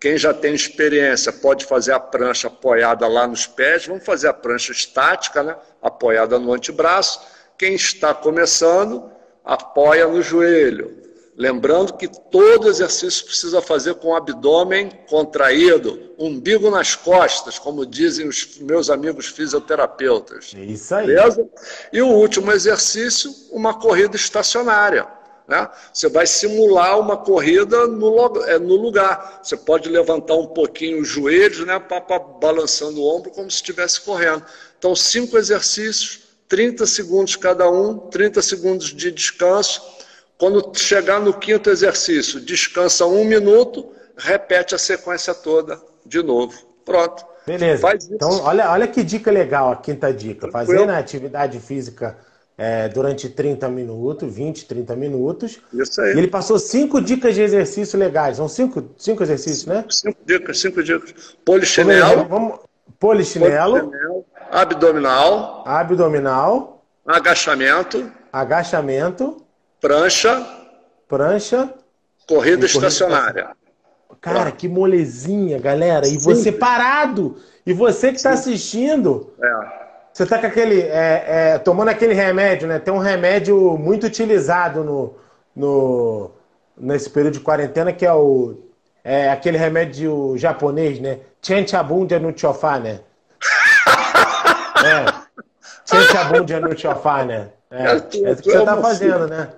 [0.00, 4.32] Quem já tem experiência pode fazer a prancha apoiada lá nos pés, vamos fazer a
[4.32, 5.56] prancha estática, né?
[5.82, 7.20] apoiada no antebraço.
[7.58, 9.10] Quem está começando,
[9.44, 10.96] apoia no joelho.
[11.36, 18.26] Lembrando que todo exercício precisa fazer com o abdômen contraído, umbigo nas costas, como dizem
[18.26, 20.52] os meus amigos fisioterapeutas.
[20.56, 21.06] É isso aí.
[21.06, 21.48] Beleza?
[21.92, 25.17] E o último exercício, uma corrida estacionária.
[25.48, 25.66] Né?
[25.90, 29.40] Você vai simular uma corrida no, é, no lugar.
[29.42, 33.56] Você pode levantar um pouquinho os joelhos, né, pra, pra, balançando o ombro, como se
[33.56, 34.44] estivesse correndo.
[34.78, 39.82] Então, cinco exercícios 30 segundos cada um, 30 segundos de descanso.
[40.36, 46.54] Quando chegar no quinto exercício, descansa um minuto, repete a sequência toda de novo.
[46.84, 47.24] Pronto.
[47.46, 47.88] Beleza.
[48.10, 50.50] Então, olha, olha que dica legal, a quinta dica.
[50.50, 52.18] Fazer na atividade física
[52.58, 55.60] é, durante 30 minutos, 20, 30 minutos.
[55.72, 56.14] Isso aí.
[56.14, 58.36] E ele passou cinco dicas de exercício legais.
[58.36, 59.84] São cinco, cinco exercícios, né?
[59.88, 61.36] Cinco dicas, cinco dicas.
[61.44, 62.24] Polichinelo.
[62.24, 62.58] Vamos,
[62.98, 63.90] polichinelo.
[63.90, 69.42] Polichinelo abdominal, abdominal, agachamento, agachamento,
[69.80, 70.46] prancha,
[71.06, 71.72] prancha,
[72.26, 73.50] corrida estacionária.
[74.20, 76.08] Cara, que molezinha, galera.
[76.08, 77.36] E você parado.
[77.64, 79.32] E você que está assistindo.
[79.40, 79.87] É.
[80.18, 80.80] Você está com aquele.
[80.80, 82.80] É, é, tomando aquele remédio, né?
[82.80, 85.14] Tem um remédio muito utilizado no,
[85.54, 86.32] no,
[86.76, 88.58] nesse período de quarentena, que é o.
[89.04, 91.20] É aquele remédio japonês, né?
[91.40, 92.98] Chenchabundia no chofá, né?
[94.84, 95.06] É.
[95.84, 97.48] Sente a bunda no sofá, né?
[97.70, 99.50] É, é, isso que você tá fazendo, né?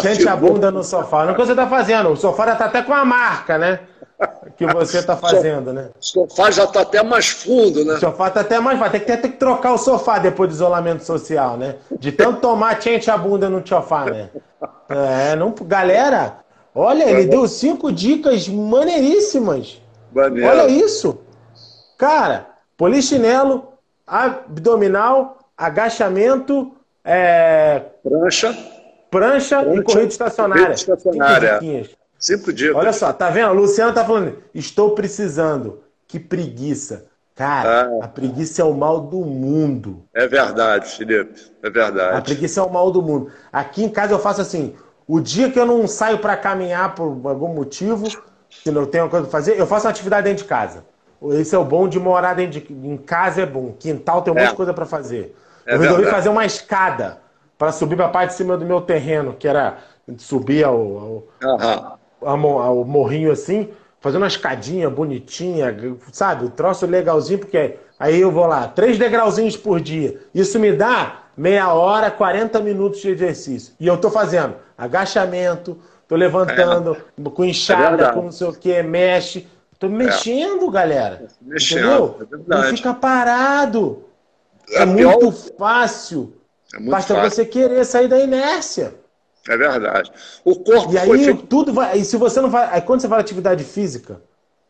[0.00, 1.22] Sente a bunda no sofá.
[1.22, 2.10] Não é o que você tá fazendo.
[2.10, 3.78] O sofá já tá até com a marca, né?
[4.56, 5.90] Que você tá fazendo, né?
[6.00, 7.94] O sofá já tá até mais fundo, né?
[7.94, 8.78] O sofá tá até mais.
[8.78, 11.76] Vai ter que, ter, que trocar o sofá depois do isolamento social, né?
[11.98, 14.30] De tanto tomar sente a bunda no sofá, né?
[14.88, 15.54] É, não.
[15.62, 16.38] Galera,
[16.74, 19.82] olha, ele deu cinco dicas maneiríssimas.
[20.14, 21.18] Olha isso.
[21.98, 23.72] Cara, polichinelo,
[24.06, 26.72] abdominal, agachamento,
[27.04, 27.82] é...
[28.02, 28.56] prancha,
[29.10, 30.64] prancha, prancha, e corrida estacionária.
[30.64, 31.60] Corrida estacionária.
[32.18, 32.74] Cinco, dias.
[32.74, 33.48] Olha só, tá vendo?
[33.48, 35.80] A Luciana tá falando, estou precisando.
[36.08, 37.06] Que preguiça.
[37.34, 38.04] Cara, ah.
[38.06, 40.04] a preguiça é o mal do mundo.
[40.14, 41.52] É verdade, Felipe.
[41.62, 42.16] É verdade.
[42.16, 43.30] A preguiça é o mal do mundo.
[43.52, 44.74] Aqui em casa eu faço assim:
[45.06, 48.08] o dia que eu não saio para caminhar por algum motivo,
[48.48, 50.84] que não tenho coisa pra fazer, eu faço uma atividade dentro de casa.
[51.32, 53.74] Esse é o bom de morar dentro de, em casa é bom.
[53.78, 54.40] Quintal tem um é.
[54.40, 55.36] monte de coisa para fazer.
[55.66, 56.16] É eu resolvi verdade.
[56.16, 57.18] fazer uma escada
[57.58, 59.78] para subir para a parte de cima do meu terreno, que era
[60.18, 65.76] subir ao, ao, ao, ao morrinho assim, fazer uma escadinha bonitinha,
[66.12, 66.46] sabe?
[66.46, 70.20] O troço legalzinho, porque aí eu vou lá, três degrauzinhos por dia.
[70.34, 73.74] Isso me dá meia hora, 40 minutos de exercício.
[73.78, 77.30] E eu tô fazendo agachamento, tô levantando é.
[77.30, 79.46] com enxada, é com não sei o que, mexe.
[79.78, 80.70] Tô mexendo, é.
[80.70, 81.26] galera.
[81.42, 82.44] Mexendo, entendeu?
[82.50, 84.04] É Não fica parado.
[84.70, 86.34] É, é muito fácil.
[86.74, 87.30] É muito Basta fácil.
[87.30, 88.94] você querer sair da inércia.
[89.48, 90.10] É verdade.
[90.44, 91.46] O corpo E aí feito...
[91.46, 91.98] tudo vai.
[91.98, 92.72] E se você não faz.
[92.72, 94.20] Aí quando você faz atividade física,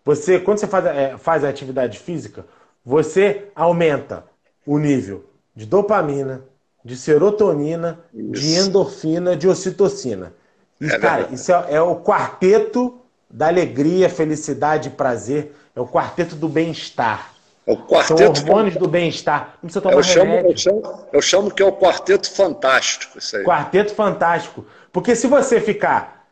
[0.04, 2.44] você, quando você faz, é, faz a atividade física,
[2.84, 4.24] você aumenta
[4.64, 6.42] o nível de dopamina,
[6.84, 8.32] de serotonina, isso.
[8.32, 10.32] de endorfina, de ocitocina.
[10.80, 15.56] E, é cara, isso é, é, o quarteto da alegria, felicidade e prazer.
[15.74, 17.34] É o quarteto do bem-estar.
[17.66, 19.54] É o quarteto São hormônios do bem-estar.
[19.54, 23.18] Não precisa tomar eu chamo, eu, chamo, eu chamo que é o quarteto fantástico.
[23.18, 23.44] Isso aí.
[23.44, 24.64] Quarteto fantástico.
[24.92, 26.26] Porque se você ficar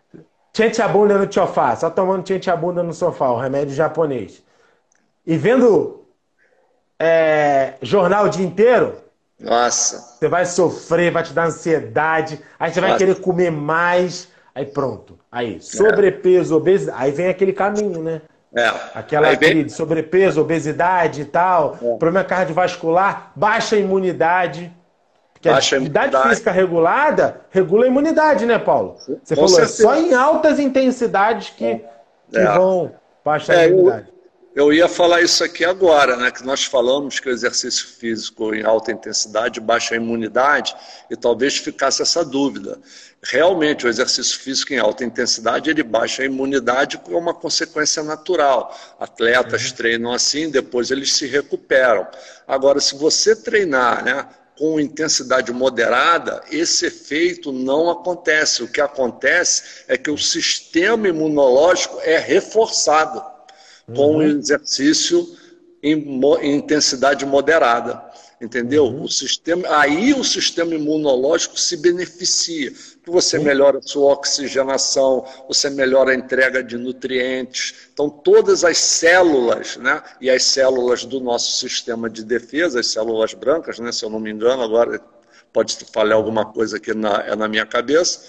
[0.53, 4.42] tchente a bunda no sofá, só tomando tchente a bunda no sofá, o remédio japonês,
[5.27, 6.05] e vendo
[6.99, 9.05] é, jornal o dia inteiro,
[9.38, 9.99] nossa.
[9.99, 13.05] Você vai sofrer, vai te dar ansiedade, aí você vai Nossa.
[13.05, 15.18] querer comer mais, aí pronto.
[15.31, 18.23] Aí, sobrepeso, obesidade, aí vem aquele caminho, né?
[18.57, 18.73] É.
[18.95, 19.69] Aquela aí vem...
[19.69, 21.97] sobrepeso, obesidade e tal, é.
[21.97, 24.73] problema cardiovascular, baixa imunidade.
[25.33, 26.29] Porque baixa a atividade imunidade.
[26.29, 28.97] física regulada regula a imunidade, né, Paulo?
[29.23, 31.85] Você Com falou, é só em altas intensidades que,
[32.31, 32.53] que é.
[32.53, 32.93] vão
[33.25, 34.13] baixar a é, imunidade.
[34.55, 36.31] Eu ia falar isso aqui agora, né?
[36.31, 40.77] Que nós falamos que o exercício físico em alta intensidade baixa a imunidade
[41.11, 42.79] e talvez ficasse essa dúvida.
[43.21, 48.73] Realmente, o exercício físico em alta intensidade ele baixa a imunidade por uma consequência natural.
[49.01, 49.77] Atletas uhum.
[49.77, 52.07] treinam assim, depois eles se recuperam.
[52.47, 54.25] Agora, se você treinar, né?
[54.57, 58.62] com intensidade moderada, esse efeito não acontece.
[58.62, 63.34] O que acontece é que o sistema imunológico é reforçado
[63.87, 64.23] com uhum.
[64.23, 65.27] exercício
[65.83, 66.20] em,
[66.57, 68.03] intensidade moderada.
[68.40, 68.87] Entendeu?
[68.87, 69.05] Uhum.
[69.05, 72.73] O sistema, aí o sistema imunológico se beneficia.
[73.07, 73.44] Você uhum.
[73.44, 77.75] melhora a sua oxigenação, você melhora a entrega de nutrientes.
[77.92, 80.03] Então, todas as células, né?
[80.20, 83.92] E as células do nosso sistema de defesa, as células brancas, né?
[83.92, 85.01] Se eu não me engano, agora
[85.53, 88.20] pode falhar alguma coisa aqui na, é na minha cabeça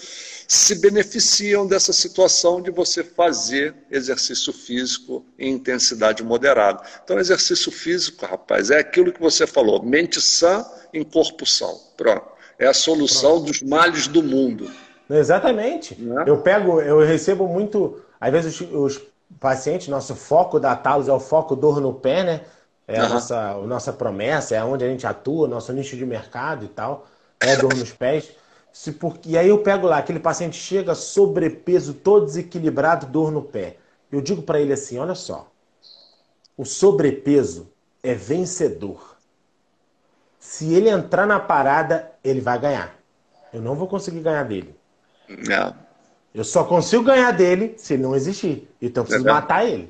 [0.47, 6.83] se beneficiam dessa situação de você fazer exercício físico em intensidade moderada.
[7.03, 11.79] Então, exercício físico, rapaz, é aquilo que você falou: mente sã em corpo são.
[11.97, 12.35] Pronto.
[12.57, 13.45] É a solução Pronto.
[13.47, 14.71] dos males do mundo.
[15.09, 15.99] Exatamente.
[15.99, 16.23] Né?
[16.25, 19.01] Eu pego, eu recebo muito, às vezes os, os
[19.39, 22.41] pacientes, nosso foco da Talos é o foco dor no pé, né?
[22.87, 26.65] É a, nossa, a nossa promessa, é onde a gente atua, nosso nicho de mercado
[26.65, 27.07] e tal.
[27.39, 28.29] É dor nos pés.
[28.75, 29.17] Se por...
[29.25, 33.77] E aí eu pego lá, aquele paciente chega sobrepeso, todo desequilibrado, dor no pé.
[34.11, 35.49] Eu digo para ele assim: olha só,
[36.57, 37.71] o sobrepeso
[38.03, 39.15] é vencedor.
[40.37, 42.93] Se ele entrar na parada, ele vai ganhar.
[43.53, 44.75] Eu não vou conseguir ganhar dele.
[45.29, 45.73] Não.
[46.33, 48.69] Eu só consigo ganhar dele se ele não existir.
[48.81, 49.89] Então eu preciso é matar ele.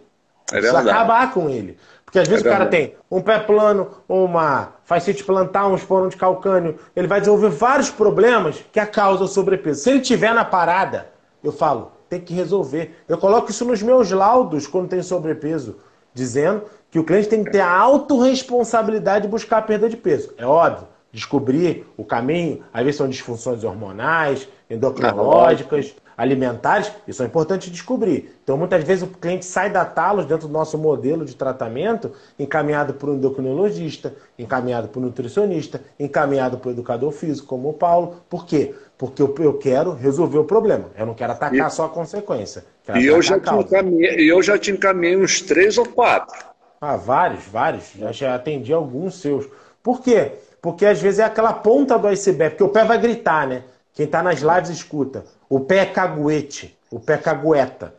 [0.52, 1.78] É preciso acabar com ele.
[2.04, 6.08] Porque às vezes é o cara tem um pé plano, uma fascite plantar, um esporão
[6.08, 6.78] de calcânio.
[6.96, 9.82] Ele vai desenvolver vários problemas que a causa o sobrepeso.
[9.82, 11.08] Se ele tiver na parada,
[11.44, 12.96] eu falo, tem que resolver.
[13.08, 15.78] Eu coloco isso nos meus laudos quando tem sobrepeso,
[16.14, 20.34] dizendo que o cliente tem que ter a autorresponsabilidade de buscar a perda de peso.
[20.38, 27.70] É óbvio, descobrir o caminho, às vezes são disfunções hormonais, endocrinológicas, alimentares, isso é importante
[27.70, 28.38] descobrir.
[28.44, 32.94] Então, muitas vezes o cliente sai da Talos dentro do nosso modelo de tratamento, encaminhado
[32.94, 38.18] por um endocrinologista, encaminhado por um nutricionista, encaminhado por um educador físico, como o Paulo.
[38.30, 38.74] Por quê?
[38.98, 40.86] Porque eu, eu quero resolver o problema.
[40.98, 42.64] Eu não quero atacar e, só a consequência.
[42.96, 46.46] E eu já, te encaminhei, eu já te encaminhei uns três ou quatro.
[46.80, 47.92] Ah, vários, vários.
[47.98, 49.48] Já, já atendi alguns seus.
[49.82, 50.34] Por quê?
[50.62, 53.64] Porque às vezes é aquela ponta do iceberg, porque o pé vai gritar, né?
[53.94, 55.24] Quem está nas lives escuta.
[55.50, 57.94] O pé é caguete, o pé é cagueta.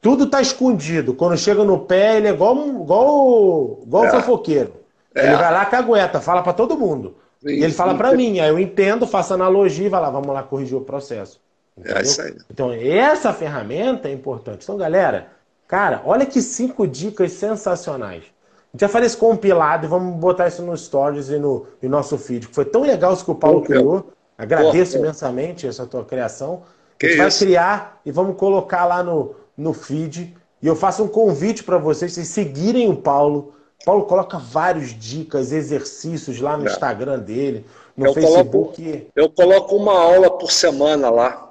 [0.00, 1.14] Tudo está escondido.
[1.14, 4.10] Quando chega no pé, ele é igual, igual, igual é.
[4.10, 4.74] fofoqueiro.
[5.14, 5.26] É.
[5.26, 7.16] Ele vai lá, cagueta, fala para todo mundo.
[7.40, 10.28] Sim, e ele fala para mim, aí eu entendo, faço analogia e vai lá, vamos
[10.28, 11.40] lá corrigir o processo.
[11.84, 12.36] É isso aí.
[12.50, 14.64] Então, essa ferramenta é importante.
[14.64, 15.28] Então, galera,
[15.66, 18.24] cara, olha que cinco dicas sensacionais.
[18.24, 21.88] A gente já faz esse compilado e vamos botar isso nos stories e no, no
[21.88, 22.46] nosso feed.
[22.48, 24.12] Foi tão legal isso que o Paulo criou.
[24.38, 25.04] Agradeço Porra.
[25.04, 26.62] imensamente essa tua criação.
[26.96, 30.34] Que a gente vai criar e vamos colocar lá no, no feed.
[30.62, 33.54] E eu faço um convite para vocês, vocês seguirem o Paulo.
[33.84, 36.70] Paulo coloca várias dicas, exercícios lá no é.
[36.70, 38.82] Instagram dele, no eu Facebook.
[38.82, 41.48] Coloco, eu coloco uma aula por semana lá.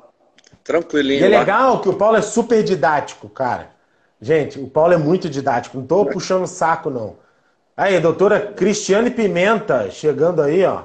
[0.63, 1.21] Tranquilinho.
[1.21, 1.39] E é lá.
[1.39, 3.69] legal que o Paulo é super didático, cara.
[4.21, 5.77] Gente, o Paulo é muito didático.
[5.77, 6.11] Não estou é.
[6.11, 7.15] puxando saco, não.
[7.75, 10.83] Aí, doutora Cristiane Pimenta, chegando aí, ó.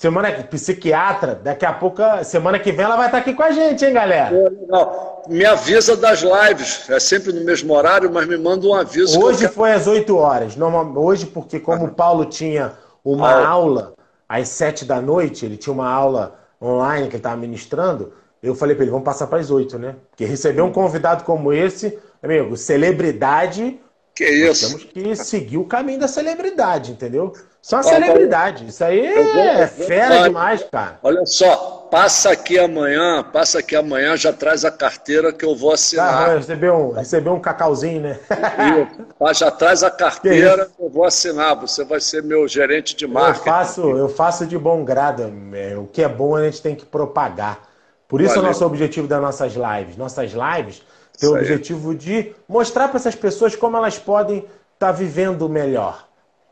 [0.00, 3.50] Semana que psiquiatra, daqui a pouco, semana que vem ela vai estar aqui com a
[3.50, 4.50] gente, hein, galera?
[4.66, 9.22] Não, me avisa das lives, é sempre no mesmo horário, mas me manda um aviso.
[9.22, 9.52] Hoje quero...
[9.52, 10.56] foi às 8 horas.
[10.56, 12.72] Normal, hoje, porque como o Paulo tinha
[13.04, 13.48] uma aula.
[13.50, 13.94] aula
[14.26, 18.74] às 7 da noite, ele tinha uma aula online que ele estava ministrando, eu falei
[18.74, 19.96] para ele, vamos passar para as 8, né?
[20.08, 23.78] Porque receber um convidado como esse, amigo, celebridade
[24.20, 24.72] Que isso?
[24.72, 27.32] Nós temos que seguir o caminho da celebridade, entendeu?
[27.62, 28.66] Só a celebridade.
[28.66, 30.98] Isso aí é fera demais, cara.
[31.02, 35.72] Olha só, passa aqui amanhã, passa aqui amanhã, já traz a carteira que eu vou
[35.72, 36.32] assinar.
[36.32, 38.20] Ah, receber um, receber um cacauzinho, né?
[39.30, 39.38] Isso.
[39.38, 41.58] Já traz a carteira que, que eu vou assinar.
[41.58, 43.48] Você vai ser meu gerente de marketing.
[43.48, 45.32] Eu faço, eu faço de bom grado.
[45.54, 47.70] É, o que é bom a gente tem que propagar.
[48.06, 48.42] Por isso Valeu.
[48.42, 49.96] é o nosso objetivo das nossas lives.
[49.96, 50.82] Nossas lives
[51.20, 56.08] têm o objetivo de mostrar para essas pessoas como elas podem estar tá vivendo melhor.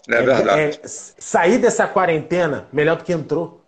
[0.08, 0.60] É, é verdade.
[0.60, 3.62] É, sair dessa quarentena melhor do que entrou.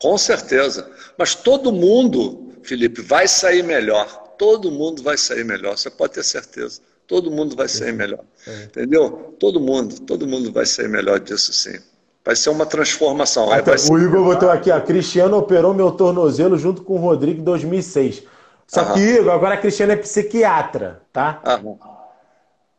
[0.00, 0.90] Com certeza.
[1.16, 4.06] Mas todo mundo, Felipe, vai sair melhor.
[4.38, 5.76] Todo mundo vai sair melhor.
[5.76, 6.80] Você pode ter certeza.
[7.06, 8.24] Todo mundo vai sair melhor.
[8.46, 8.64] É.
[8.64, 9.34] Entendeu?
[9.38, 11.78] Todo mundo, todo mundo vai sair melhor disso sim.
[12.24, 13.52] Vai ser uma transformação.
[13.52, 13.92] Até, o ser...
[13.92, 14.80] Igor botou aqui, ó.
[14.80, 18.24] Cristiano operou meu tornozelo junto com o Rodrigo em 2006.
[18.66, 18.94] Só Aham.
[18.94, 21.40] que, agora a Cristiano é psiquiatra, tá?
[21.44, 21.76] Aham.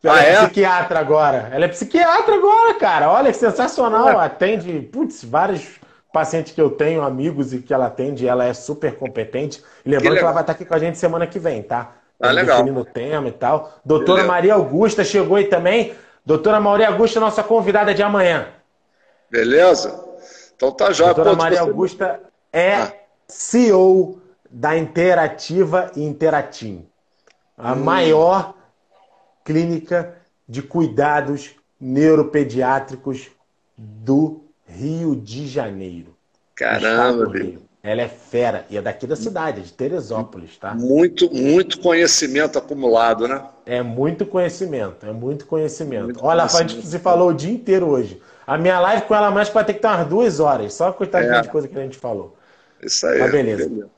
[0.03, 1.49] Ela ah, é, é, psiquiatra agora.
[1.51, 3.11] Ela é psiquiatra agora, cara.
[3.11, 4.19] Olha, que sensacional.
[4.19, 5.79] Atende, putz, vários
[6.13, 9.63] pacientes que eu tenho, amigos e que ela atende, ela é super competente.
[9.85, 11.93] E lembrando que, que ela vai estar aqui com a gente semana que vem, tá?
[12.19, 12.57] Ah, legal.
[12.57, 13.79] Definindo o tema e tal.
[13.83, 14.27] Doutora Beleza.
[14.27, 15.93] Maria Augusta chegou aí também.
[16.25, 18.47] Doutora Maria Augusta, nossa convidada de amanhã.
[19.29, 20.03] Beleza?
[20.55, 21.05] Então tá já.
[21.05, 21.69] Doutora Maria você...
[21.69, 22.19] Augusta
[22.51, 22.93] é ah.
[23.27, 26.85] CEO da Interativa e Interatim.
[27.57, 27.83] A hum.
[27.83, 28.53] maior
[29.43, 30.15] clínica
[30.47, 33.29] de cuidados neuropediátricos
[33.77, 36.15] do Rio de Janeiro.
[36.55, 37.61] Caramba, Rio.
[37.83, 40.73] Ela é fera e é daqui da cidade, de Teresópolis, tá?
[40.73, 43.41] Muito, muito conhecimento acumulado, né?
[43.65, 46.05] É muito conhecimento, é muito conhecimento.
[46.05, 46.71] Muito Olha, conhecimento.
[46.71, 48.21] a gente se falou o dia inteiro hoje.
[48.45, 51.37] A minha live com ela mais vai ter que ter umas duas horas, só coitada
[51.37, 51.41] é.
[51.41, 52.35] de coisa que a gente falou.
[52.81, 53.19] Isso aí.
[53.19, 53.69] Mas beleza.
[53.69, 53.89] beleza.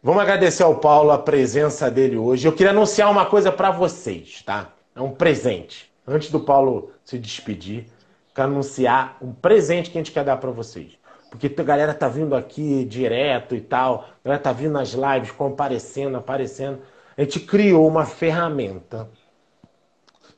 [0.00, 2.46] Vamos agradecer ao Paulo a presença dele hoje.
[2.46, 4.68] Eu queria anunciar uma coisa para vocês, tá?
[4.94, 5.92] É um presente.
[6.06, 7.86] Antes do Paulo se despedir,
[8.32, 10.92] quero anunciar um presente que a gente quer dar para vocês.
[11.28, 15.32] Porque a galera tá vindo aqui direto e tal, a galera tá vindo nas lives,
[15.32, 16.78] comparecendo, aparecendo.
[17.16, 19.10] A gente criou uma ferramenta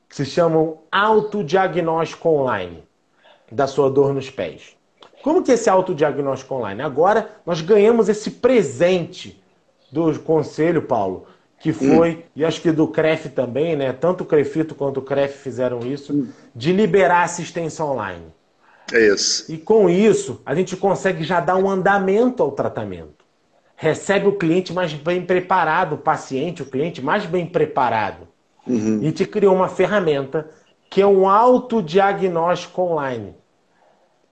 [0.09, 2.83] que se chama autodiagnóstico online
[3.53, 4.75] da sua dor nos pés.
[5.23, 6.81] Como que é esse autodiagnóstico online?
[6.81, 9.40] Agora nós ganhamos esse presente
[9.91, 11.27] do conselho, Paulo,
[11.59, 12.23] que foi, hum.
[12.37, 13.93] e acho que do CREF também, né?
[13.93, 16.29] Tanto o CREFITO quanto o CREF fizeram isso, hum.
[16.55, 18.27] de liberar assistência online.
[18.93, 19.51] É isso.
[19.53, 23.25] E com isso, a gente consegue já dar um andamento ao tratamento.
[23.77, 28.29] Recebe o cliente mais bem preparado, o paciente, o cliente mais bem preparado.
[28.67, 29.01] Uhum.
[29.03, 30.51] E te criou uma ferramenta
[30.89, 33.35] que é um autodiagnóstico online.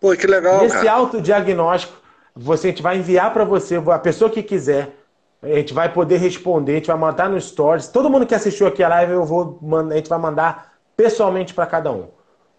[0.01, 0.65] Pô, que legal.
[0.65, 1.95] Esse autodiagnóstico,
[2.35, 4.98] você, a gente vai enviar para você, a pessoa que quiser,
[5.43, 7.89] a gente vai poder responder, a gente vai mandar no Stories.
[7.89, 9.59] Todo mundo que assistiu aqui a live, eu vou,
[9.91, 12.09] a gente vai mandar pessoalmente para cada um.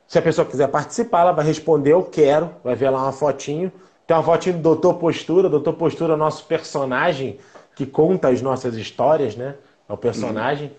[0.08, 3.72] Se a pessoa quiser participar, ela vai responder eu quero, vai ver lá uma fotinho.
[4.08, 5.50] Tem uma fotinho do Doutor Postura.
[5.50, 7.38] Doutor Postura é o nosso personagem
[7.76, 9.56] que conta as nossas histórias, né?
[9.88, 10.72] É o personagem.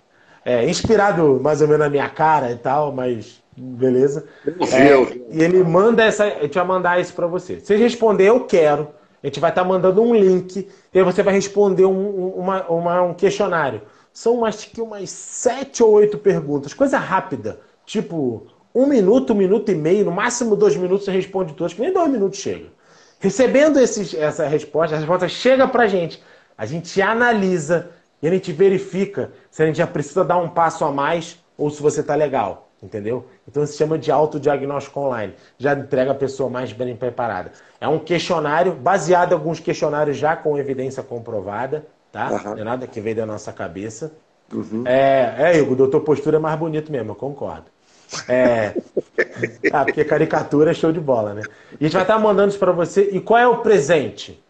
[0.44, 4.26] É, inspirado mais ou menos na minha cara e tal, mas beleza.
[4.72, 6.24] É, e ele manda essa.
[6.24, 7.61] A gente vai mandar isso para você.
[7.61, 8.88] Se responder eu quero,
[9.22, 13.02] a gente vai estar tá mandando um link e você vai responder um, uma, uma,
[13.02, 13.82] um questionário.
[14.12, 17.60] São acho que umas sete ou oito perguntas, coisa rápida.
[17.84, 21.80] Tipo, um minuto, um minuto e meio, no máximo dois minutos você responde todas, que
[21.80, 22.66] nem dois minutos chega.
[23.18, 26.22] Recebendo esses, essa resposta, a resposta chega pra gente.
[26.56, 27.90] A gente analisa
[28.22, 31.70] e a gente verifica se a gente já precisa dar um passo a mais ou
[31.70, 32.69] se você está legal.
[32.82, 33.26] Entendeu?
[33.46, 35.34] Então se chama de autodiagnóstico online.
[35.58, 37.52] Já entrega a pessoa mais bem preparada.
[37.78, 42.30] É um questionário baseado em alguns questionários já com evidência comprovada, tá?
[42.30, 42.50] Uhum.
[42.52, 44.12] Não é nada que veio da nossa cabeça.
[44.52, 44.84] Uhum.
[44.86, 47.66] É, é, Igor, o doutor Postura é mais bonito mesmo, eu concordo.
[48.28, 48.74] É.
[49.72, 51.42] Ah, porque caricatura é show de bola, né?
[51.72, 53.10] E a gente vai estar mandando isso para você.
[53.12, 54.42] E qual é o presente?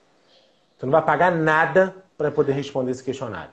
[0.79, 3.51] Você não vai pagar nada para poder responder esse questionário.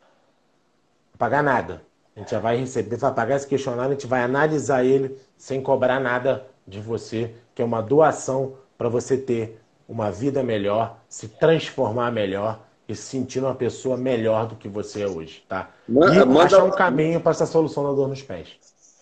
[0.00, 1.82] Não vai pagar nada.
[2.20, 5.62] A gente já vai receber, vai pagar esse questionário, a gente vai analisar ele sem
[5.62, 9.58] cobrar nada de você, que é uma doação para você ter
[9.88, 15.00] uma vida melhor, se transformar melhor e se sentir uma pessoa melhor do que você
[15.00, 15.70] é hoje, tá?
[15.88, 18.48] Manda, e manda, achar um caminho para essa solução da dor nos pés.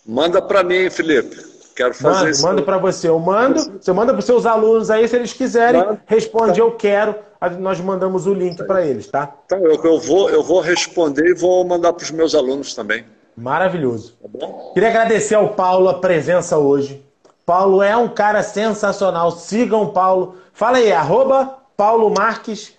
[0.07, 1.59] Manda para mim, Felipe.
[1.75, 2.43] Quero fazer mando, isso.
[2.45, 3.09] Manda para você.
[3.09, 6.01] Eu mando, você manda para os seus alunos aí, se eles quiserem, manda.
[6.07, 6.61] responde tá.
[6.61, 7.17] eu quero,
[7.59, 9.33] nós mandamos o link para eles, tá?
[9.47, 13.05] Então, eu, eu, vou, eu vou responder e vou mandar para os meus alunos também.
[13.37, 14.17] Maravilhoso.
[14.21, 17.05] Tá Queria agradecer ao Paulo a presença hoje.
[17.47, 19.31] Paulo é um cara sensacional.
[19.31, 20.37] Sigam o Paulo.
[20.53, 22.73] Fala aí, arroba Paulo Marques.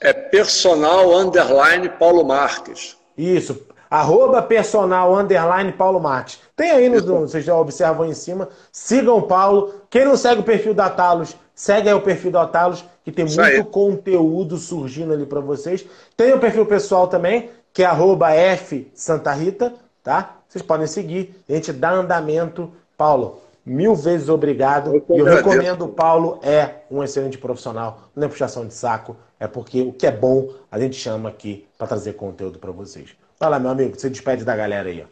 [0.00, 2.96] É personal underline Paulo Marques.
[3.18, 3.66] Isso.
[3.94, 6.40] Arroba personal underline Paulo Martins.
[6.56, 8.48] Tem aí, no, no, vocês já observam aí em cima.
[8.72, 9.72] Sigam o Paulo.
[9.88, 13.24] Quem não segue o perfil da Talos, segue aí o perfil da Talos, que tem
[13.24, 13.62] Isso muito aí.
[13.62, 15.86] conteúdo surgindo ali para vocês.
[16.16, 19.72] Tem o perfil pessoal também, que é arroba F Santa Rita,
[20.02, 20.38] tá?
[20.48, 21.32] Vocês podem seguir.
[21.48, 22.72] A gente dá andamento.
[22.98, 24.92] Paulo, mil vezes obrigado.
[24.92, 28.00] Eu e eu recomendo o Paulo, é um excelente profissional.
[28.16, 31.64] Não é puxação de saco, é porque o que é bom a gente chama aqui
[31.78, 33.14] para trazer conteúdo para vocês.
[33.40, 35.04] Lá, meu amigo, você despede da galera aí.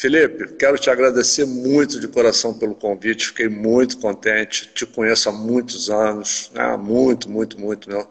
[0.00, 5.32] Felipe, quero te agradecer muito de coração pelo convite, fiquei muito contente, te conheço há
[5.32, 6.74] muitos anos, né?
[6.78, 8.08] muito, muito, muito, meu.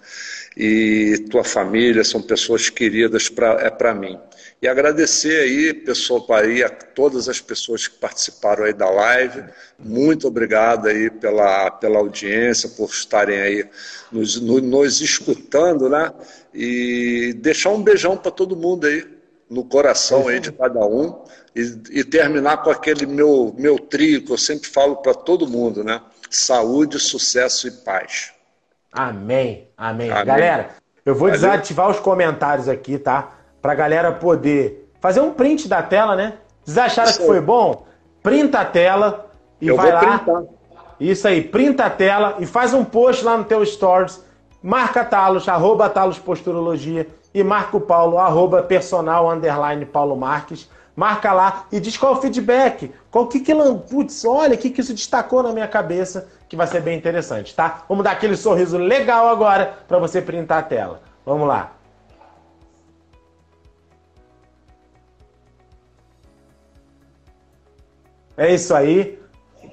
[0.56, 4.20] e tua família são pessoas queridas pra, é para mim.
[4.62, 9.46] E agradecer aí, pessoal, aí a todas as pessoas que participaram aí da live,
[9.80, 13.66] muito obrigado aí pela, pela audiência, por estarem aí
[14.12, 16.14] nos, no, nos escutando, né,
[16.54, 19.19] e deixar um beijão para todo mundo aí,
[19.50, 21.24] no coração aí de cada um,
[21.56, 25.84] e, e terminar com aquele meu, meu trio que eu sempre falo para todo mundo,
[25.84, 26.02] né?
[26.30, 28.32] Saúde, sucesso e paz.
[28.94, 30.12] Amém, amém.
[30.12, 30.26] amém.
[30.26, 30.70] Galera,
[31.06, 31.42] eu vou Valeu.
[31.42, 33.32] desativar os comentários aqui, tá?
[33.62, 36.38] Pra galera poder fazer um print da tela, né?
[36.64, 37.88] Vocês acharam que foi bom?
[38.22, 40.20] Printa a tela e eu vai lá.
[40.20, 40.44] Printar.
[41.00, 44.24] Isso aí, printa a tela e faz um post lá no teu stories.
[44.62, 51.32] Marca Talos, arroba Talos Posturologia e marca o Paulo, arroba personal, underline Paulo Marques marca
[51.32, 53.56] lá e diz qual o feedback, qual que que
[53.90, 57.56] putz, olha o que que isso destacou na minha cabeça, que vai ser bem interessante,
[57.56, 57.86] tá?
[57.88, 61.02] Vamos dar aquele sorriso legal agora para você printar a tela.
[61.26, 61.72] Vamos lá.
[68.36, 69.18] É isso aí.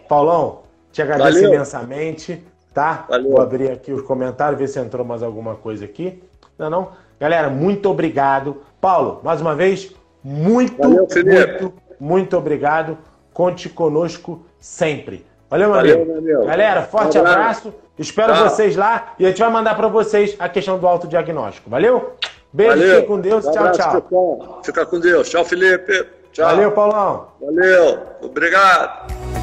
[0.09, 0.63] Paulão,
[0.93, 1.55] te agradeço Valeu.
[1.55, 2.45] imensamente,
[2.77, 3.07] tá?
[3.09, 3.31] Valeu.
[3.31, 6.23] Vou abrir aqui os comentários, ver se entrou mais alguma coisa aqui.
[6.59, 6.89] Não, não.
[7.19, 8.61] Galera, muito obrigado.
[8.79, 12.99] Paulo, mais uma vez, muito, Valeu, muito, muito obrigado.
[13.33, 15.25] Conte conosco sempre.
[15.49, 16.21] Valeu, meu Valeu, amigo.
[16.21, 17.33] Meu Galera, forte Valeu.
[17.33, 17.75] abraço.
[17.99, 18.51] Espero Tchau.
[18.51, 21.71] vocês lá e a gente vai mandar para vocês a questão do autodiagnóstico.
[21.71, 22.13] Valeu?
[22.53, 22.97] Beijo, Valeu.
[22.97, 23.47] fique com Deus.
[23.47, 24.61] Um tchau, tchau.
[24.63, 25.31] Fica com Deus.
[25.31, 26.07] Tchau, Felipe.
[26.31, 26.45] Tchau.
[26.45, 27.29] Valeu, Paulão.
[27.41, 28.01] Valeu.
[28.21, 29.36] Obrigado.